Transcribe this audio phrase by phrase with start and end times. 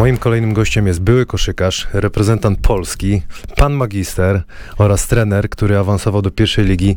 [0.00, 3.22] moim kolejnym gościem jest były koszykarz, reprezentant Polski,
[3.56, 4.42] pan magister
[4.78, 6.96] oraz trener, który awansował do pierwszej ligi.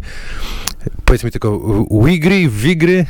[1.05, 1.61] Powiedz mi tylko,
[2.05, 3.05] Wigry, Wigry,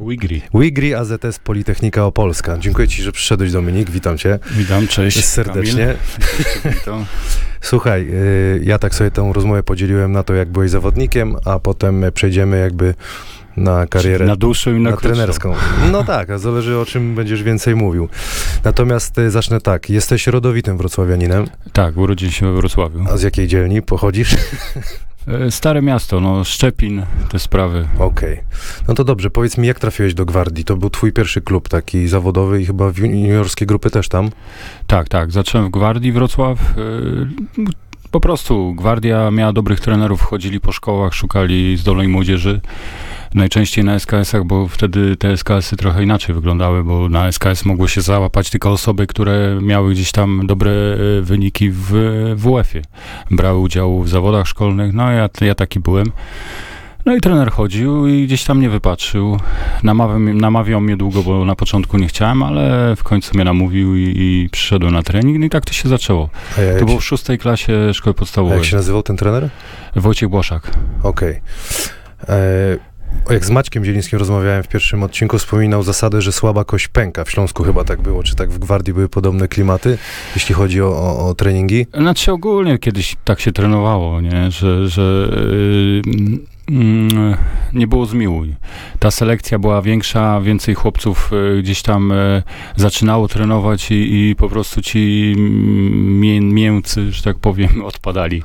[0.00, 0.42] Wigri.
[0.54, 2.58] Wigry AZS Politechnika Opolska.
[2.58, 5.24] Dziękuję ci, że przyszedłeś Dominik, witam cię Witam, cześć.
[5.24, 5.94] serdecznie.
[6.64, 7.04] Witam.
[7.60, 12.04] Słuchaj, y, ja tak sobie tę rozmowę podzieliłem na to, jak byłeś zawodnikiem, a potem
[12.14, 12.94] przejdziemy jakby
[13.56, 15.54] na karierę Na dłuższą i na, na trenerską.
[15.92, 18.08] No tak, a zależy o czym będziesz więcej mówił.
[18.64, 23.04] Natomiast y, zacznę tak, jesteś rodowitym wrocławianinem, Tak, urodziłem się we Wrocławiu.
[23.12, 24.36] a z jakiej dzielni pochodzisz?
[25.28, 27.88] E, Stare miasto, no Szczepin, te sprawy.
[27.98, 28.40] Okej.
[28.88, 30.64] No to dobrze, powiedz mi, jak trafiłeś do Gwardii?
[30.64, 34.30] To był twój pierwszy klub taki zawodowy i chyba w juniorskie grupy też tam?
[34.86, 36.58] Tak, tak, zacząłem w Gwardii Wrocław.
[38.14, 42.60] Po prostu Gwardia miała dobrych trenerów, chodzili po szkołach, szukali zdolnej młodzieży.
[43.34, 48.00] Najczęściej na SKS-ach, bo wtedy te SKS-y trochę inaczej wyglądały, bo na SKS mogło się
[48.00, 51.92] załapać tylko osoby, które miały gdzieś tam dobre e, wyniki w
[52.36, 52.84] WF-ie.
[53.30, 56.12] Brały udział w zawodach szkolnych, no ja, ja taki byłem.
[57.06, 59.38] No i trener chodził i gdzieś tam mnie wypatrzył.
[59.82, 63.96] Namawiał, mnie- namawiał mnie długo, bo na początku nie chciałem, ale w końcu mnie namówił
[63.96, 65.38] i, i przyszedłem na trening.
[65.38, 66.28] No i tak to się zaczęło.
[66.72, 68.56] Ja, To było w szóstej klasie szkoły podstawowej.
[68.58, 69.48] jak się nazywał ten trener?
[69.96, 70.70] Wojciech Błoszak.
[71.02, 71.40] Okej.
[72.28, 72.34] E,
[73.26, 77.24] o, Jak z Maćkiem Zielińskim rozmawiałem w pierwszym odcinku, wspominał zasadę, że słaba kość pęka.
[77.24, 78.22] W Śląsku chyba tak było.
[78.22, 79.98] Czy tak w Gwardii były podobne klimaty,
[80.36, 81.86] jeśli chodzi o, o, o treningi?
[81.94, 84.50] Znaczy ogólnie kiedyś tak się trenowało, nie?
[84.50, 85.28] że, że
[86.06, 86.38] yy,
[87.72, 88.54] nie było zmiłuj.
[88.98, 92.42] Ta selekcja była większa, więcej chłopców y, gdzieś tam y,
[92.76, 98.42] zaczynało trenować i, i po prostu ci mm, mię, mięcy, że tak powiem, odpadali.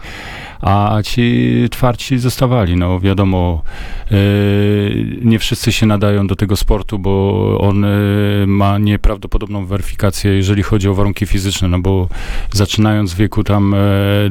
[0.62, 2.76] A ci twardsi zostawali.
[2.76, 3.64] No wiadomo,
[4.12, 10.64] y, nie wszyscy się nadają do tego sportu, bo on y, ma nieprawdopodobną weryfikację, jeżeli
[10.64, 12.08] chodzi o warunki fizyczne, no bo
[12.52, 13.78] zaczynając w wieku tam e,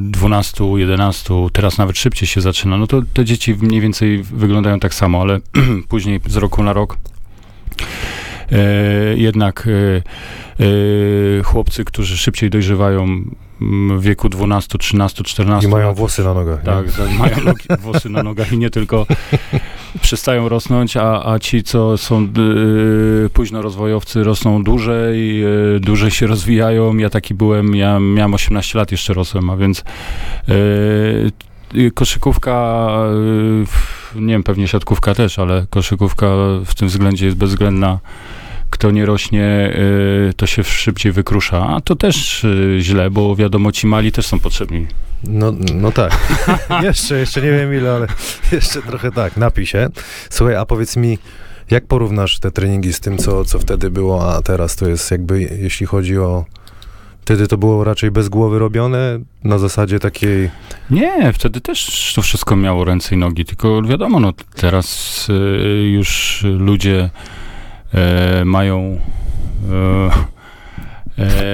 [0.01, 4.95] 12, 11, teraz nawet szybciej się zaczyna, no to te dzieci mniej więcej wyglądają tak
[4.95, 5.41] samo, ale
[5.89, 6.97] później z roku na rok
[8.53, 10.03] e, jednak e,
[10.65, 13.25] e, chłopcy, którzy szybciej dojrzewają
[13.97, 16.63] w wieku 12, 13, 14 I mają lat, włosy na nogach.
[16.63, 19.07] tak, tak, mają nogi, włosy na nogach i nie tylko
[20.01, 22.29] przestają rosnąć, a, a ci, co są
[23.27, 25.45] y, późno rozwojowcy, rosną dłużej,
[25.77, 26.97] y, dłużej się rozwijają.
[26.97, 29.85] Ja taki byłem, ja miałem 18 lat, jeszcze rosłem, a więc
[30.49, 32.89] y, koszykówka,
[34.15, 36.27] nie wiem, pewnie siatkówka też, ale koszykówka
[36.65, 37.99] w tym względzie jest bezwzględna.
[38.71, 39.73] Kto nie rośnie,
[40.31, 41.67] y, to się szybciej wykrusza.
[41.67, 44.87] A to też y, źle, bo wiadomo, ci mali też są potrzebni.
[45.25, 46.19] No, no tak.
[46.83, 48.07] jeszcze, jeszcze nie wiem ile, ale
[48.53, 49.37] jeszcze trochę tak.
[49.37, 49.89] Napij się.
[50.31, 51.19] Słuchaj, a powiedz mi,
[51.71, 55.41] jak porównasz te treningi z tym, co, co wtedy było, a teraz to jest jakby,
[55.41, 56.45] jeśli chodzi o...
[57.23, 60.51] Wtedy to było raczej bez głowy robione, na zasadzie takiej...
[60.91, 66.41] Nie, wtedy też to wszystko miało ręce i nogi, tylko wiadomo, no teraz y, już
[66.59, 67.11] ludzie
[68.45, 70.11] mają e, e,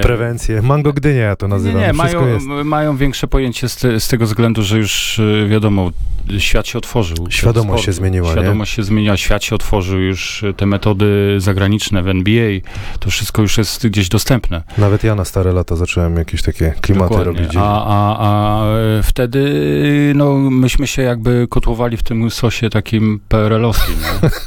[0.02, 0.62] Prewencję.
[0.62, 1.80] Mango Gdynia ja to nie, nazywam.
[1.80, 2.46] nie, Wszystko mają, jest.
[2.46, 5.90] mają większe pojęcie z, te, z tego względu, że już y, wiadomo,
[6.38, 7.16] świat się otworzył.
[7.30, 7.84] Świadomość Sportu.
[7.84, 8.32] się zmieniła, nie?
[8.32, 12.60] Świadomość się zmieniła, świat się otworzył, już y, te metody zagraniczne w NBA,
[13.00, 14.62] to wszystko już jest gdzieś dostępne.
[14.78, 17.42] Nawet ja na stare lata zacząłem jakieś takie klimaty Dokładnie.
[17.42, 17.56] robić.
[17.56, 23.94] A, a, a e, wtedy no, myśmy się jakby kotłowali w tym sosie takim PRL-owskim.
[24.22, 24.28] No.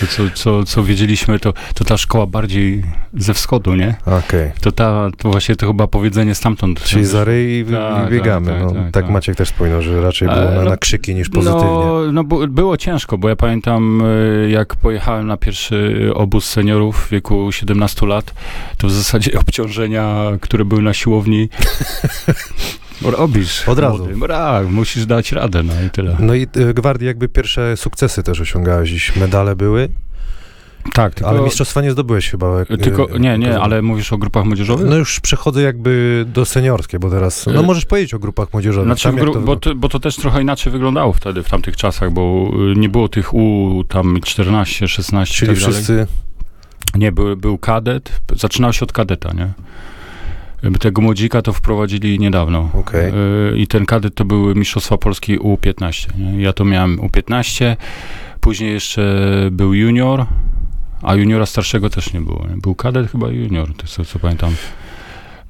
[0.00, 2.84] To, co, co, co wiedzieliśmy, to, to ta szkoła bardziej
[3.14, 3.94] ze wschodu, nie?
[4.06, 4.35] Okej.
[4.60, 6.82] To, ta, to właśnie to chyba powiedzenie stamtąd.
[6.82, 8.46] Czyli za ryj i, Tak, i biegamy.
[8.52, 9.10] tak, no, tak, tak, tak.
[9.10, 11.66] Maciek też wspominał, że raczej było na, no, na krzyki niż pozytywnie.
[11.66, 14.02] No, no było ciężko, bo ja pamiętam,
[14.44, 18.34] e, jak pojechałem na pierwszy obóz seniorów w wieku 17 lat,
[18.78, 21.48] to w zasadzie obciążenia, które były na siłowni,
[23.02, 23.68] robisz.
[23.68, 24.08] Od razu.
[24.28, 26.16] Tak, musisz dać radę, no i tyle.
[26.20, 29.88] No i y, Gwardii jakby pierwsze sukcesy też osiągałeś, medale były,
[30.92, 32.58] Tak, tylko, ale mistrzostwa nie zdobyłeś chyba.
[32.58, 34.86] jak- tylko y, nie, nie, ale mówisz o grupach młodzieżowych?
[34.90, 38.88] No już przechodzę jakby do seniorskie, bo teraz, no Y, możesz powiedzieć o grupach młodzieżowych.
[38.88, 41.76] Znaczy, Tam gru- to bo, to, bo to też trochę inaczej wyglądało wtedy, w tamtych
[41.76, 45.74] czasach, bo y, nie było tych U tam 14, 16 Czyli tak dalej.
[45.74, 46.06] wszyscy,
[46.94, 49.52] Nie, był, był kadet, zaczynało się od kadeta, nie?
[50.78, 52.68] Tego młodzika to wprowadzili niedawno.
[52.74, 53.12] okej.
[53.54, 56.18] Y, I ten kadet to były Mistrzostwa Polski U15.
[56.18, 56.42] Nie?
[56.42, 57.76] Ja to miałem U15,
[58.40, 59.22] później jeszcze
[59.52, 60.26] był junior,
[61.02, 62.46] a juniora starszego też nie było.
[62.50, 62.56] Nie?
[62.56, 64.54] Był kadet chyba junior, to co, co pamiętam.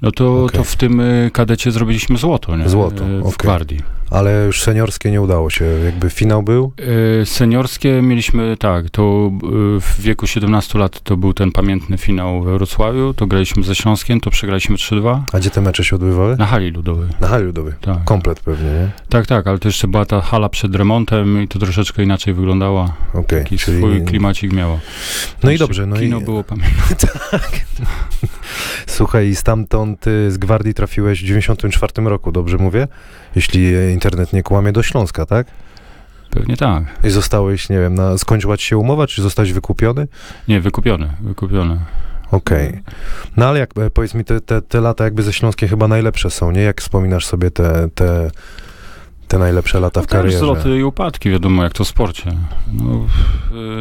[0.02, 0.58] No to, Okej.
[0.58, 2.68] to w tym y, kadecie zrobiliśmy złoto, nie?
[2.68, 3.32] Złoto, Y, W okej.
[3.38, 3.80] gwardii.
[4.10, 6.72] Ale już seniorskie nie udało się, jakby finał był?
[7.22, 9.30] Y, Seniorskie mieliśmy, tak, to
[9.76, 13.74] y, w wieku 17 lat to był ten pamiętny finał we Wrocławiu, to graliśmy ze
[13.74, 16.36] Śląskiem, to przegraliśmy 3-2 A gdzie te mecze się odbywały?
[16.36, 17.08] na hali ludowej.
[17.20, 17.72] Na hali ludowej.
[17.80, 18.04] Tak.
[18.04, 18.90] Komplet pewnie, nie?
[19.08, 22.92] tak, tak, ale to jeszcze była ta hala przed remontem i to troszeczkę inaczej wyglądała.
[23.28, 23.78] Taki czyli...
[23.78, 24.80] swój klimacik miało.
[25.42, 26.24] No i dobrze, no Kino i...
[26.24, 27.08] było pamiętne.
[28.86, 32.88] Słuchaj, i stamtąd y, z Gwardii trafiłeś w 94 roku, dobrze mówię?
[33.36, 35.46] Jeśli e, internet nie kłamie, do Śląska, tak?
[36.30, 36.84] Pewnie tak.
[37.04, 40.08] I zostałeś, nie wiem, na, skończyła ci się umowa, czy zostałeś wykupiony?
[40.48, 41.78] Nie, wykupiony, wykupiony.
[42.30, 42.80] Okej.
[43.36, 46.30] No ale jak, e, powiedz mi, te, te, te lata jakby ze Śląskie chyba najlepsze
[46.30, 46.60] są, nie?
[46.60, 48.30] Jak wspominasz sobie te, te,
[49.28, 50.36] te najlepsze lata w No też karierze?
[50.38, 52.32] wzloty i upadki, wiadomo, jak to w sporcie.
[52.72, 53.06] No,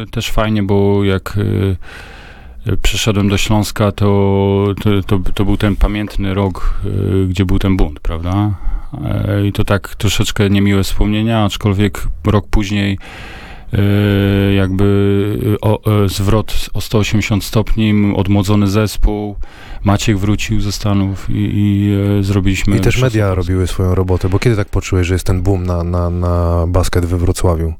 [0.02, 1.76] y, też fajnie, bo jak y,
[2.82, 7.76] przyszedłem do Śląska, to, to, to, to był ten pamiętny rok, y, gdzie był ten
[7.76, 8.50] bunt, prawda?
[9.04, 12.98] E, I to tak troszeczkę niemiłe wspomnienia, aczkolwiek rok później
[13.74, 19.36] y, jakby o, zwrot o 180 stopni, odmłodzony zespół,
[19.84, 22.76] Maciek wrócił ze Stanów i, i zrobiliśmy...
[22.76, 25.84] I też media robiły swoją robotę, bo kiedy tak poczułeś, że jest ten boom na,
[25.84, 27.74] na, na basket we Wrocławiu?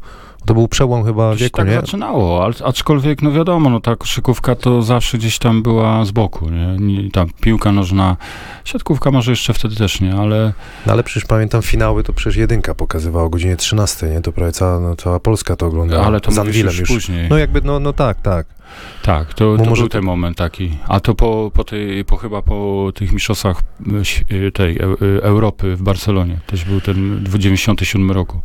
[0.47, 1.75] To był przełom chyba Gdzieś wieku, tak nie?
[1.75, 7.11] zaczynało, aczkolwiek, no wiadomo, no ta koszykówka to zawsze gdzieś tam była z boku, nie?
[7.11, 8.17] tam piłka nożna,
[8.65, 10.53] siatkówka może jeszcze wtedy też nie, ale
[10.87, 14.21] No ale przecież pamiętam finały, to przecież jedynka pokazywała o godzinie 13, nie?
[14.21, 16.07] To prawie cała, no, cała Polska to oglądała.
[16.07, 16.89] ale to z mówisz już, już.
[16.89, 17.29] później.
[17.31, 18.47] No jakby, no, no tak, tak.
[19.03, 20.79] tak, to, to może był to- ten moment taki.
[20.89, 23.63] A to po, po, tej, po chyba po tych mistrzostwach
[24.01, 28.41] ś- y, tej y, Europy w Barcelonie, też był ten w 97 roku.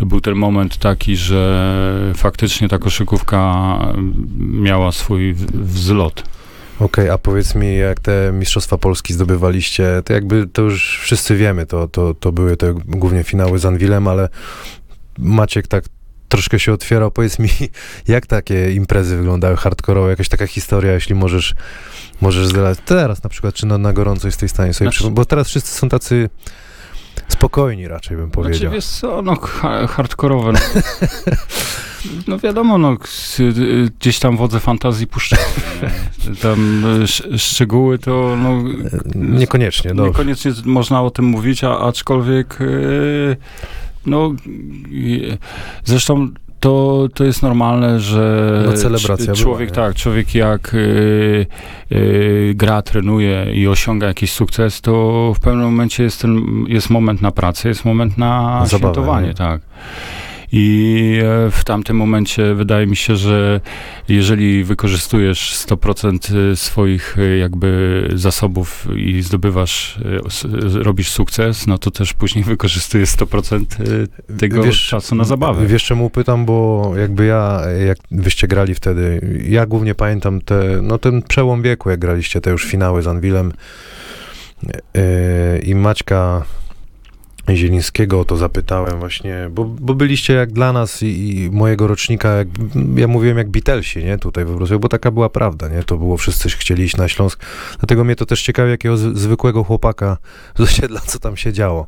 [0.00, 3.78] To był ten moment taki, że faktycznie ta koszykówka
[4.38, 6.22] miała swój wzlot.
[6.78, 11.66] Okej, a powiedz mi, jak te Mistrzostwa Polski zdobywaliście, to jakby to już wszyscy wiemy,
[11.66, 14.28] to, to, to były te głównie finały z Anwilem, ale
[15.18, 15.84] Maciek tak
[16.28, 17.10] troszkę się otwierał.
[17.10, 17.48] Powiedz mi,
[18.08, 20.10] jak takie imprezy wyglądały hardkorowe?
[20.10, 21.54] Jakaś taka historia, jeśli możesz,
[22.20, 22.84] możesz zdradzić.
[22.86, 25.10] Teraz na przykład, czy na, na gorąco jesteś w stanie sobie Znaczy-?
[25.10, 26.28] Bo teraz wszyscy są tacy
[27.28, 28.58] spokojni raczej, bym powiedział.
[28.60, 30.58] Znaczy, wiesz co, no ha- hardkorowe, no.
[32.28, 33.08] no wiadomo, no k-
[33.40, 35.42] y, gdzieś tam wodze fantazji puszczają.
[36.42, 38.62] Tam y, sz- szczegóły to, no
[39.14, 40.06] Niekoniecznie, no.
[40.06, 43.36] niekoniecznie można o tym mówić, a, aczkolwiek y,
[44.06, 44.34] no
[44.92, 45.38] y,
[45.84, 46.28] zresztą
[46.60, 49.74] to, to jest normalne, że No, celebracja była, człowiek, nie?
[49.74, 51.46] tak, człowiek jak y,
[51.92, 57.22] y, gra, trenuje i osiąga jakiś sukces, to w pewnym momencie jest, ten, jest moment
[57.22, 59.34] na pracę, jest moment na Zabawę, świętowanie, nie?
[59.34, 59.60] tak.
[60.52, 63.60] I e, w tamtym momencie wydaje mi się, że
[64.08, 72.12] jeżeli wykorzystujesz 100% swoich e, jakby zasobów i zdobywasz, e, robisz sukces, no to też
[72.12, 73.60] później wykorzystujesz 100%
[74.30, 75.66] e, tego czasu na zabawę.
[75.66, 80.98] Wiesz czemu pytam, bo jakby ja, jak wyście grali wtedy, ja głównie pamiętam te, no
[80.98, 83.52] ten przełom wieku, jak graliście te już finały z Anwilem
[85.62, 86.44] i Maćka
[87.48, 92.28] Zielińskiego o to zapytałem właśnie, bo, bo byliście jak dla nas i, i mojego rocznika,
[92.28, 92.48] jak,
[92.96, 96.16] ja mówiłem jak Beatlesi, nie, tutaj we Wrocławiu, bo taka była prawda, nie, to było,
[96.16, 97.40] wszyscy chcieli iść na Śląsk,
[97.78, 100.16] dlatego mnie to też ciekawi, jakiego z, zwykłego chłopaka
[100.56, 101.86] z osiedla, co tam się działo.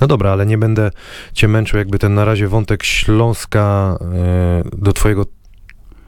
[0.00, 0.90] No dobra, ale nie będę
[1.32, 5.24] cię męczył, jakby ten na razie wątek Śląska e, do twojego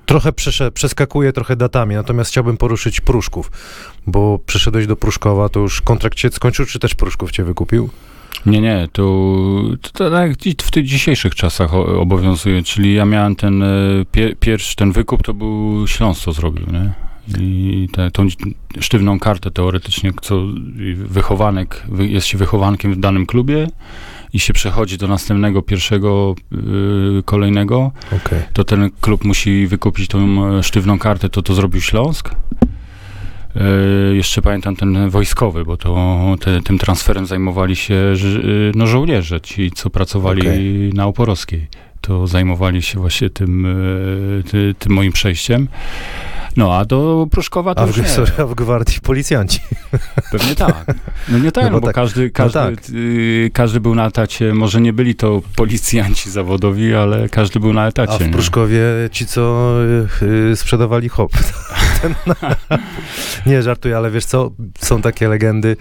[0.07, 3.51] trochę przesze, przeskakuje trochę datami, natomiast chciałbym poruszyć Pruszków,
[4.07, 7.91] bo przyszedłeś do Pruszkowa, to już kontrakt się skończył, czy też Pruszków cię wykupił?
[8.47, 9.03] Nie, nie, to,
[9.93, 10.33] to, tak
[10.63, 13.67] w tych dzisiejszych czasach obowiązuje, czyli ja miałem ten e,
[14.13, 16.93] pie, pierwszy, ten wykup to był Śląsk, co zrobił, nie?
[17.41, 18.27] I te, tą
[18.81, 20.43] sztywną kartę teoretycznie, co
[20.97, 23.67] wychowanek, wy- jest się wychowankiem w danym klubie
[24.33, 26.35] i się przechodzi do następnego, pierwszego,
[27.19, 28.43] y, kolejnego, Okej.
[28.53, 32.31] to ten klub musi wykupić tą e, sztywną kartę, to to zrobił Śląsk.
[33.57, 39.41] E, jeszcze pamiętam ten wojskowy, bo to te, tym transferem zajmowali się y, no, żołnierze,
[39.41, 40.91] ci co pracowali Okej.
[40.95, 41.67] na Oporowskiej.
[42.01, 45.69] To zajmowali się właśnie tym, e, ty, tym moim przejściem.
[46.57, 49.61] No, a do Pruszkowa to A, już w, sorry, a w gwardii policjanci.
[50.33, 50.95] Pewnie tak.
[51.29, 52.75] No nie tak, No no bo bo, tak- każdy, każdy, tak.
[52.91, 57.87] y, każdy był na etacie, może nie byli to policjanci zawodowi, ale każdy był na
[57.87, 58.13] etacie.
[58.13, 58.29] A w nie?
[58.33, 59.75] Pruszkowie ci, co
[60.23, 61.33] y, y, sprzedawali hop.
[63.47, 65.77] Nie, żartuję, ale wiesz co, są takie legendy,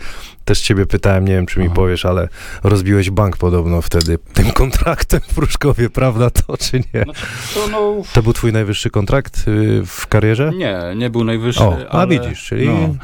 [0.49, 1.75] też ciebie pytałem, nie wiem, czy mi Aha.
[1.75, 2.27] powiesz, ale
[2.63, 7.05] rozbiłeś bank podobno wtedy tym kontraktem w Pruszkowie, prawda to, czy nie?
[7.53, 10.51] To, no, To był twój najwyższy kontrakt y, w karierze?
[10.57, 11.63] Nie, nie był najwyższy.
[11.63, 12.95] O, a ale, widzisz, czyli no,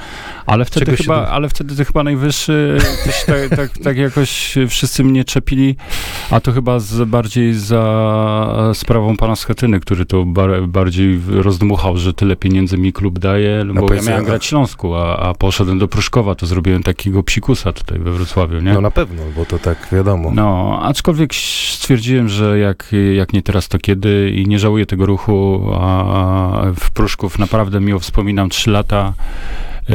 [0.46, 2.78] ale wtedy chyba, do- ale wtedy to chyba najwyższy,
[3.28, 5.76] tak, tak, tak jakoś wszyscy mnie czepili,
[6.32, 12.14] a to chyba z, bardziej za sprawą pana Schetyny, który to bar, bardziej rozdmuchał, że
[12.14, 15.34] tyle pieniędzy mi klub daje, no bo ja miałem a- grać w Śląsku, a, a
[15.34, 18.74] poszedłem do Pruszkowa, to zrobiłem takiego psikusa tutaj we Wrocławiu, nie?
[18.74, 20.32] no na pewno, bo to tak wiadomo.
[20.36, 21.36] No, aczkolwiek
[21.74, 26.92] stwierdziłem, że jak, jak nie teraz, to kiedy i nie żałuję tego ruchu, a w
[26.92, 29.14] Pruszków naprawdę miło wspominam trzy lata.
[29.90, 29.94] E,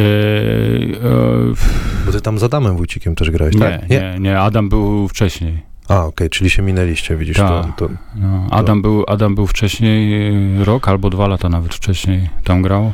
[2.07, 3.91] Bo ty tam z Adamem Wójcikiem też grałeś, nie, tak?
[3.91, 5.63] nie, nie, Adam był wcześniej.
[5.89, 7.77] A, okej, czyli się minęliście, widzisz, to, Tak.
[7.77, 10.29] to No, Adam, był, Adam był wcześniej,
[10.61, 12.93] e, rok albo dwa lata nawet wcześniej tam grał.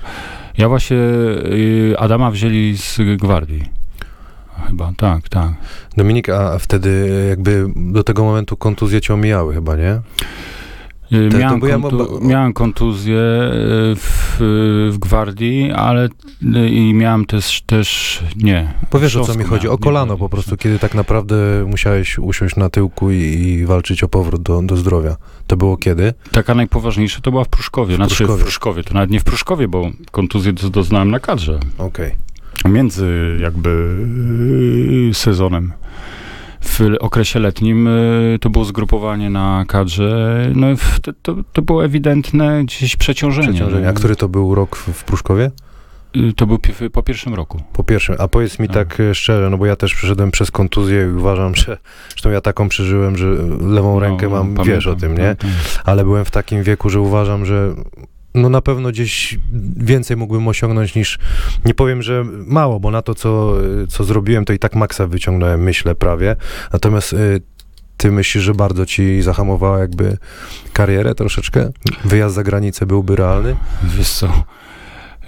[0.58, 0.96] Ja właśnie
[1.98, 3.76] Adama wzięli z Gwardii.
[4.66, 5.50] Chyba, tak, tak.
[5.96, 10.00] Dominik, a wtedy jakby do tego momentu kontuzje cię omijały chyba, nie?
[11.12, 14.36] Y, miałem, ja kontu- miałem kontuzję y, w,
[14.92, 16.08] w gwardii, ale
[16.56, 18.74] y, i miałem też, też nie.
[18.92, 22.18] Bo wiesz o co mi chodzi, o kolano nie, po prostu, kiedy tak naprawdę musiałeś
[22.18, 25.16] usiąść na tyłku i, i walczyć o powrót do, do zdrowia.
[25.46, 26.14] To było kiedy?
[26.32, 27.92] Taka najpoważniejsza to była w Pruszkowie.
[27.94, 28.40] W Znaczy Pruszkowie.
[28.40, 31.60] w Pruszkowie, to nawet nie w Pruszkowie, bo kontuzję do- doznałem na kadrze.
[31.78, 32.12] Okej.
[32.64, 33.96] Między jakby
[35.10, 35.72] y, sezonem.
[36.60, 40.66] W okresie letnim y, to było zgrupowanie na kadrze, no
[41.02, 43.48] to, to, to było ewidentne gdzieś przeciążenie.
[43.52, 43.88] Przeciążenie.
[43.88, 45.50] A który to był rok w, Pruszkowie?
[46.16, 46.58] Y, To był
[46.92, 47.62] po pierwszym roku.
[47.72, 48.16] Po pierwszym.
[48.18, 48.88] A powiedz mi Tak.
[48.88, 52.40] tak e, szczerze, no bo ja też przeszedłem przez kontuzję i uważam, że zresztą ja
[52.40, 53.26] taką przeżyłem, że
[53.60, 55.18] lewą rękę No, mam, pamiętam, wiesz o tym, nie?
[55.18, 55.50] pamiętam.
[55.84, 57.74] Ale byłem w takim wieku, że uważam, że
[58.36, 59.38] no na pewno gdzieś
[59.76, 61.18] więcej mógłbym osiągnąć niż,
[61.64, 63.54] nie powiem, że mało, bo na to, co,
[63.88, 66.36] co zrobiłem, to i tak maksa wyciągnąłem, myślę, prawie.
[66.72, 67.40] Natomiast y,
[67.96, 70.16] ty myślisz, że bardzo ci zahamowała jakby
[70.72, 71.70] karierę troszeczkę?
[72.04, 73.56] Wyjazd za granicę byłby realny?
[73.84, 74.44] Wiesz co?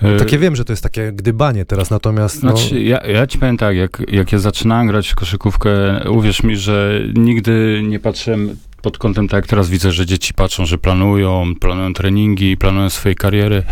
[0.02, 3.38] E, Takie wiem, że to jest takie gdybanie teraz, natomiast no, Znaczy, ja, ja ci
[3.38, 5.70] powiem tak, jak, jak ja zaczynałem grać w koszykówkę,
[6.10, 10.66] uwierz mi, że nigdy nie patrzyłem pod kątem tak jak teraz widzę, że dzieci patrzą,
[10.66, 13.62] że planują, planują treningi, planują swoje kariery.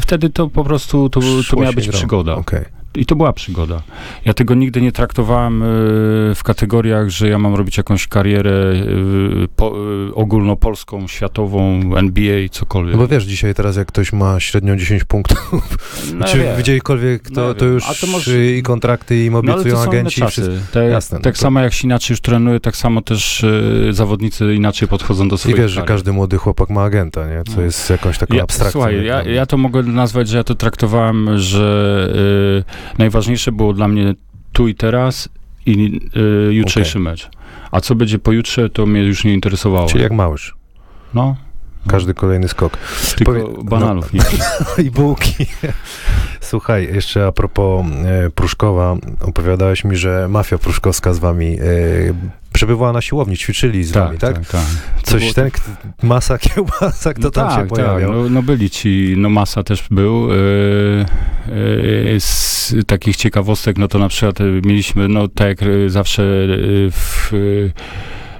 [0.00, 1.20] Wtedy, to po prostu, to,
[1.50, 2.34] to miała być przygoda.
[2.34, 2.75] Okej.
[2.96, 3.82] I to była przygoda.
[4.24, 5.66] Ja tego nigdy nie traktowałem y,
[6.34, 9.74] w kategoriach, że ja mam robić jakąś karierę y, po,
[10.08, 12.92] y, ogólnopolską, światową, NBA, cokolwiek.
[12.94, 15.50] No bo wiesz, dzisiaj teraz jak ktoś ma średnio 10 punktów,
[16.14, 16.56] No, czy wiem.
[16.58, 19.90] gdziekolwiek, to, No, to już to może- i kontrakty, i No, ale obiecują to inne
[19.90, 20.54] agenci, i wszystko.
[20.54, 20.66] czasy.
[20.72, 23.88] Tak, Jasne, no tak to- samo jak się inaczej już trenuje, tak samo też y,
[23.90, 27.42] zawodnicy inaczej podchodzą do I swoich wiesz, że każdy młody chłopak ma agenta, nie?
[27.44, 27.62] Co No.
[27.62, 28.80] jest jakąś taką Ja, abstrakcją.
[28.80, 32.08] słuchaj, ja, ja to mogę nazwać, że ja to traktowałem, że
[32.85, 34.14] y, najważniejsze było dla mnie
[34.52, 35.28] tu i teraz
[35.66, 36.00] i
[36.48, 37.30] y, jutrzejszy mecz.
[37.70, 39.88] A co będzie pojutrze, to mnie już nie interesowało.
[39.88, 40.54] Czyli jak małyż.
[41.14, 41.36] No,
[41.88, 42.76] Każdy kolejny skok.
[43.16, 43.64] tylko powie- no.
[43.64, 44.20] bananów nie.
[44.84, 45.46] I bułki.
[46.40, 51.62] Słuchaj, jeszcze a propos e, Pruszkowa, opowiadałeś mi, że mafia pruszkowska z wami e,
[52.56, 54.38] przebywała na siłowni, ćwiczyli z wami, tak?
[54.38, 54.64] tak, tak.
[55.04, 55.60] To Coś ten, k-
[56.02, 58.10] masa kiełbasa, kto No tam tak, się pojawiał?
[58.12, 60.28] Tak, no, no byli ci, no Masa też był.
[60.28, 61.04] Yy,
[61.48, 65.60] yy, z takich ciekawostek, no to na przykład mieliśmy, no tak jak
[65.90, 66.22] zawsze
[66.92, 67.30] w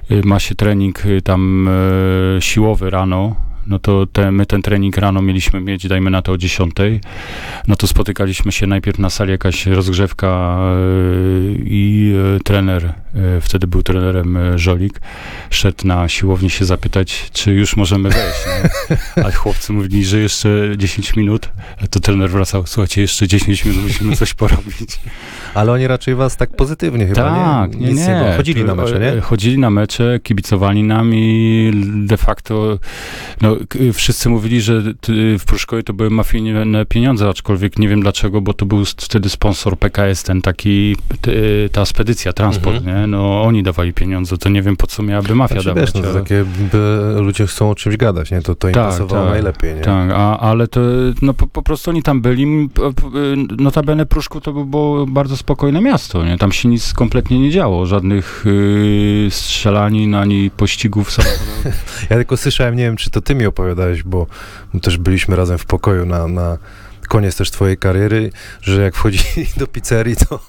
[0.09, 1.69] yy, Masie trening tam
[2.39, 3.35] siłowy rano,
[3.67, 6.73] no to te, my ten trening rano mieliśmy mieć, dajmy na to o 10.
[7.67, 10.59] No to spotykaliśmy się najpierw na sali, jakaś rozgrzewka
[11.63, 12.93] i trener,
[13.41, 14.99] wtedy był trenerem yy, Żolik,
[15.49, 18.39] szedł na siłownię się zapytać, czy już możemy wejść.
[19.17, 19.23] Nie?
[19.25, 21.49] A chłopcy mówili, że jeszcze 10 minut.
[21.83, 24.99] A to trener wracał, słuchajcie, jeszcze 10 minut musimy coś porobić.
[25.53, 27.79] Ale oni raczej was tak pozytywnie chyba, tak, nie?
[27.81, 28.15] nie, Nic nie.
[28.15, 28.31] było.
[28.37, 29.21] Chodzili na mecze, nie?
[29.21, 31.71] Chodzili na mecze, kibicowali nam i
[32.05, 32.79] de facto
[33.41, 33.55] no,
[33.93, 34.81] wszyscy mówili, że
[35.39, 39.77] w Pruszkowie to były mafijne pieniądze, aczkolwiek nie wiem dlaczego, bo to był wtedy sponsor
[39.79, 40.95] PKS, ten taki,
[41.71, 43.01] ta spedycja, transport, Mhm.
[43.01, 43.06] nie?
[43.07, 45.83] No oni dawali pieniądze, to nie wiem po co miałaby mafia Znaczy, dawać.
[45.83, 48.41] wiesz, no, to ale- takie by, ludzie chcą o czymś gadać, nie?
[48.41, 49.81] To, to im Tak, pasowało tak, najlepiej, nie?
[49.81, 50.79] Tak, a, ale to
[51.21, 52.69] no, po, po prostu oni tam byli.
[53.57, 56.25] Notabene Pruszków to było bardzo spokojne miasto.
[56.25, 56.37] Nie?
[56.37, 57.85] Tam się nic kompletnie nie działo.
[57.85, 61.47] Żadnych y, strzelanin ani pościgów samochodowych.
[62.09, 64.27] Ja tylko słyszałem, nie wiem, czy to ty mi opowiadałeś, bo
[64.81, 66.57] też byliśmy razem w pokoju na, na
[67.07, 70.39] koniec też twojej kariery, że jak wchodzili do pizzerii, to,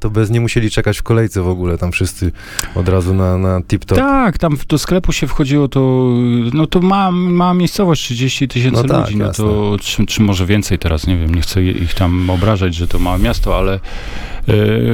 [0.00, 2.32] to bez nie musieli czekać w kolejce w ogóle, tam wszyscy
[2.74, 3.96] od razu na, na tip-top.
[3.96, 6.08] Tak, tam do sklepu się wchodziło, to
[6.54, 10.46] no to ma, ma miejscowość 30 tysięcy No tak, ludzi, no to czy, czy może
[10.46, 13.80] więcej teraz, nie wiem, nie chcę ich tam obrażać, że to małe miasto, ale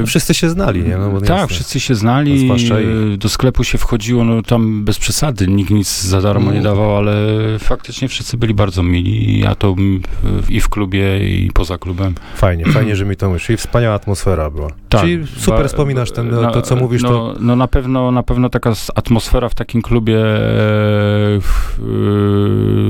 [0.01, 0.97] e, Wszyscy się znali, nie?
[0.97, 1.47] No, bo tak, jasne.
[1.47, 2.51] wszyscy się znali, ich.
[2.71, 6.63] e, do sklepu się wchodziło, no tam bez przesady, nikt nic za darmo nie Mm.
[6.63, 7.15] dawał, ale
[7.59, 9.75] faktycznie wszyscy byli bardzo mili, ja to
[10.23, 12.15] w- i w klubie, i poza klubem.
[12.35, 13.57] Fajnie, fajnie, że mi to myśli.
[13.57, 14.69] Wspaniała atmosfera była.
[14.89, 18.11] Tak, Czyli super ba- wspominasz ten, no, to, co mówisz, no, to No na pewno,
[18.11, 20.29] na pewno taka atmosfera w takim klubie e,
[21.41, 21.79] w,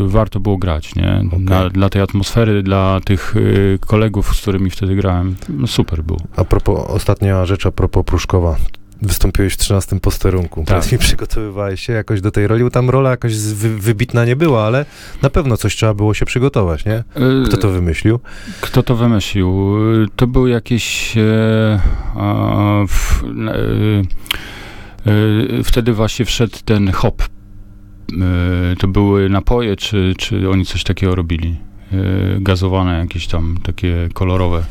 [0.05, 1.21] e, warto było grać, nie?
[1.39, 6.19] Na, dla tej atmosfery, dla tych e, kolegów, z którymi wtedy grałem, no super było.
[6.35, 8.55] a propos, ostatnia rzecz a propos Pruszkowa.
[9.01, 10.63] Wystąpiłeś w 13 posterunku.
[10.65, 10.67] Tak.
[10.67, 14.35] Powiedz mi, przygotowywałeś się jakoś do tej roli, bo tam rola jakoś wy, wybitna nie
[14.35, 14.85] była, ale
[15.21, 16.93] na pewno coś trzeba było się przygotować, nie?
[16.95, 17.03] E,
[17.45, 18.19] Kto to wymyślił?
[18.61, 19.75] Kto to wymyślił?
[20.15, 21.17] To był jakiś.
[21.17, 21.79] E,
[22.15, 25.11] a, w, e,
[25.59, 27.23] e, wtedy właśnie wszedł ten hop.
[27.23, 31.57] E, to były napoje, czy, czy oni coś takiego robili?
[31.93, 31.97] E,
[32.39, 34.63] gazowane, jakieś tam takie kolorowe.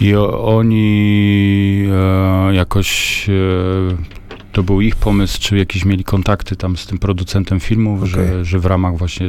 [0.00, 3.28] I oni e, jakoś.
[3.28, 4.18] E,
[4.52, 8.10] to był ich pomysł, czy jakieś mieli kontakty tam z tym producentem filmów, Okej.
[8.10, 9.26] że, że w ramach właśnie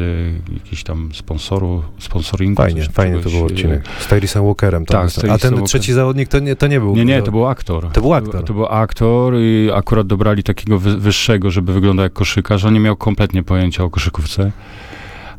[0.54, 2.62] jakichś tam sponsoru, sponsoringu.
[2.62, 3.84] Fajnie, fajnie to był e, odcinek.
[4.00, 4.86] Z Tyrusem Walkerem.
[4.86, 6.96] tam Tak, z A ten Tyrusem trzeci zawodnik to nie, to nie był...
[6.96, 7.92] Nie, nie, to był aktor.
[7.92, 8.44] To był aktor.
[8.44, 12.66] To był aktor i akurat dobrali takiego wy, wyższego, żeby wyglądał jak koszykarz.
[12.66, 14.52] On nie miał kompletnie pojęcia o koszykówce.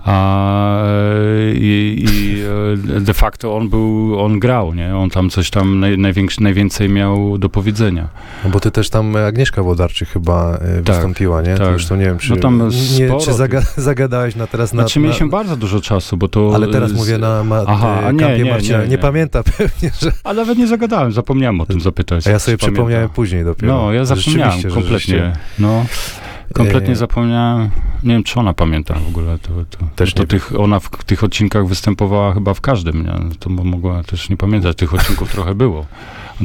[0.05, 2.43] A e, i, i
[2.97, 4.97] e, de facto on był, on grał, nie?
[4.97, 5.99] On tam coś tam naj,
[6.41, 8.09] najwięcej miał do powiedzenia.
[8.45, 11.55] No bo ty też tam Agnieszka Włodarczyk chyba e, Tak, wystąpiła, nie?
[11.55, 11.67] tak.
[11.67, 14.83] Zresztą nie wiem, czy, No tam nie, sporo czy zaga zagadałeś na teraz na...
[14.83, 16.53] Znaczy na mieliśmy bardzo dużo czasu, bo to...
[16.55, 18.79] ale teraz z- mówię na ma, Aha, e, nie, nie, Marcina.
[18.79, 18.99] nie, Nie, nie.
[18.99, 20.13] pamięta pewnie, że...
[20.25, 22.27] A nawet nie zagadałem, zapomniałem o tym zapytać.
[22.27, 22.77] A ja sobie czy pamięta.
[22.77, 23.75] przypomniałem później dopiero.
[23.77, 25.33] No, ja zapomniałem kompletnie.
[25.59, 25.85] No,
[26.55, 27.71] kompletnie E, zapomniałem.
[28.03, 29.39] Nie wiem, czy ona pamięta w ogóle.
[29.39, 33.07] To, to, Też to tych, ona w tych odcinkach występowała chyba w każdym.
[33.07, 33.13] Nie?
[33.39, 34.77] To mo- mogła też nie pamiętać.
[34.77, 35.87] Tych odcinków trochę było.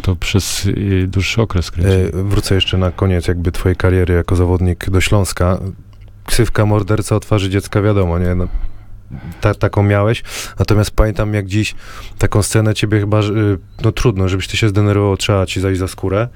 [0.02, 2.18] To przez y, dłuższy okres kręci.
[2.18, 5.58] E, Wrócę jeszcze na koniec jakby twojej kariery jako zawodnik do Śląska.
[6.26, 8.36] Ksywka morderca o twarzy dziecka, wiadomo, nie?
[8.36, 8.48] No,
[9.42, 10.24] ta, taką miałeś.
[10.60, 11.76] Natomiast pamiętam jak dziś
[12.18, 13.20] taką scenę ciebie chyba,
[13.84, 16.28] no trudno, żebyś ty się zdenerwował, trzeba ci zajść za skórę,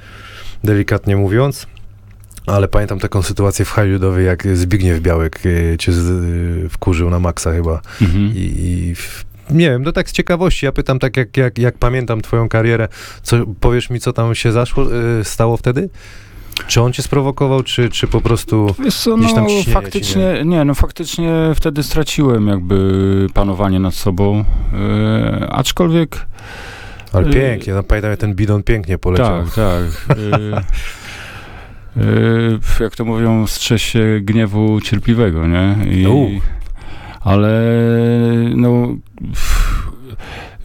[0.63, 1.67] delikatnie mówiąc.
[2.49, 6.09] Ale pamiętam taką sytuację w Hajludowej, jak Zbigniew Białek y, cię z,
[6.65, 7.81] y, wkurzył na maksa chyba.
[8.01, 8.31] Mhm.
[8.35, 11.77] I, i w, nie wiem, no tak z ciekawości, ja pytam tak jak, jak, jak
[11.77, 12.87] pamiętam twoją karierę,
[13.23, 14.85] co, powiesz mi, co tam się zaszło,
[15.19, 15.89] y, stało wtedy?
[16.67, 18.75] Czy on cię sprowokował, czy, czy po prostu...
[18.91, 24.45] Co, gdzieś tam no faktycznie, nie, no faktycznie wtedy straciłem jakby panowanie nad sobą.
[24.73, 26.25] E, aczkolwiek
[27.13, 29.43] Ale pięknie, no pamiętam, jak ten bidon pięknie poleciał.
[29.43, 30.07] Tak, tak.
[32.79, 35.75] jak to mówią, strzeż się gniewu cierpliwego, nie?
[35.91, 36.01] I,
[37.21, 37.61] ale
[38.55, 38.87] no.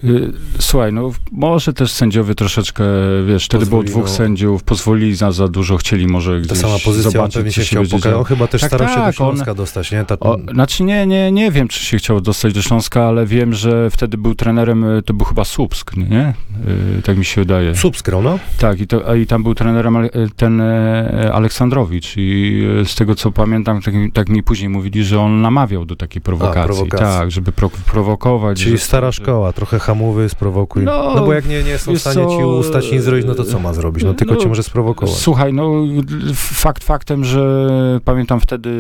[0.05, 2.85] Y, Słuchaj, no może też sędziowie troszeczkę,
[3.27, 4.09] wiesz, wtedy było dwóch no.
[4.11, 7.61] sędziów, pozwolili za, za dużo, chcieli może Ta gdzieś sama pozycja, on zobaczyć, pewnie co
[7.61, 8.15] się chciał pokazać.
[8.15, 10.05] On chyba też Tak, starał się do tak, on- Śląska dostać, nie?
[10.05, 13.55] Ta, O, znaczy nie, nie, nie wiem, czy się chciał dostać do Śląska, ale wiem,
[13.55, 16.35] że wtedy był trenerem, y, to był chyba Słupsk, nie?
[16.99, 17.77] Y, Tak mi się wydaje.
[17.77, 18.39] Subskro, no?
[18.59, 19.97] Tak, i, to, a i tam był trenerem
[20.37, 25.05] ten e, Aleksandrowicz i e, z tego co pamiętam, tak, mi- tak mi później mówili,
[25.05, 26.65] że on namawiał do takiej prowokacji.
[26.65, 27.07] prowokacji.
[27.19, 28.59] Tak, żeby pro, prowokować.
[28.59, 30.85] Czyli że- stara szkoła, trochę hamowy, sprowokuj.
[30.85, 33.45] No, No, bo jak nie, nie są w stanie ci ustać nic zrobić, no to
[33.45, 34.05] co ma zrobić?
[34.05, 35.15] No tylko no, cię może sprowokować.
[35.17, 35.73] Słuchaj, no
[36.35, 37.69] fakt faktem, że
[38.05, 38.71] pamiętam wtedy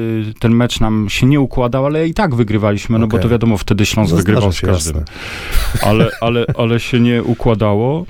[0.41, 3.23] ten mecz nam się nie układał, ale i tak wygrywaliśmy, no bo Okej.
[3.23, 4.97] to wiadomo, wtedy Śląsk No, wygrywał z każdym.
[4.97, 5.89] jasne.
[5.89, 8.07] ale, ale, ale się nie układało.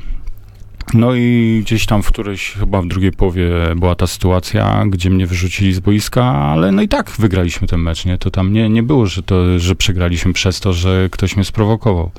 [0.95, 5.27] No i gdzieś tam w którejś, chyba w drugiej połowie była ta sytuacja, gdzie mnie
[5.27, 8.19] wyrzucili z boiska, ale no i tak wygraliśmy ten mecz, nie?
[8.19, 12.11] To tam nie, nie było, że, to, że przegraliśmy przez to, że ktoś mnie sprowokował.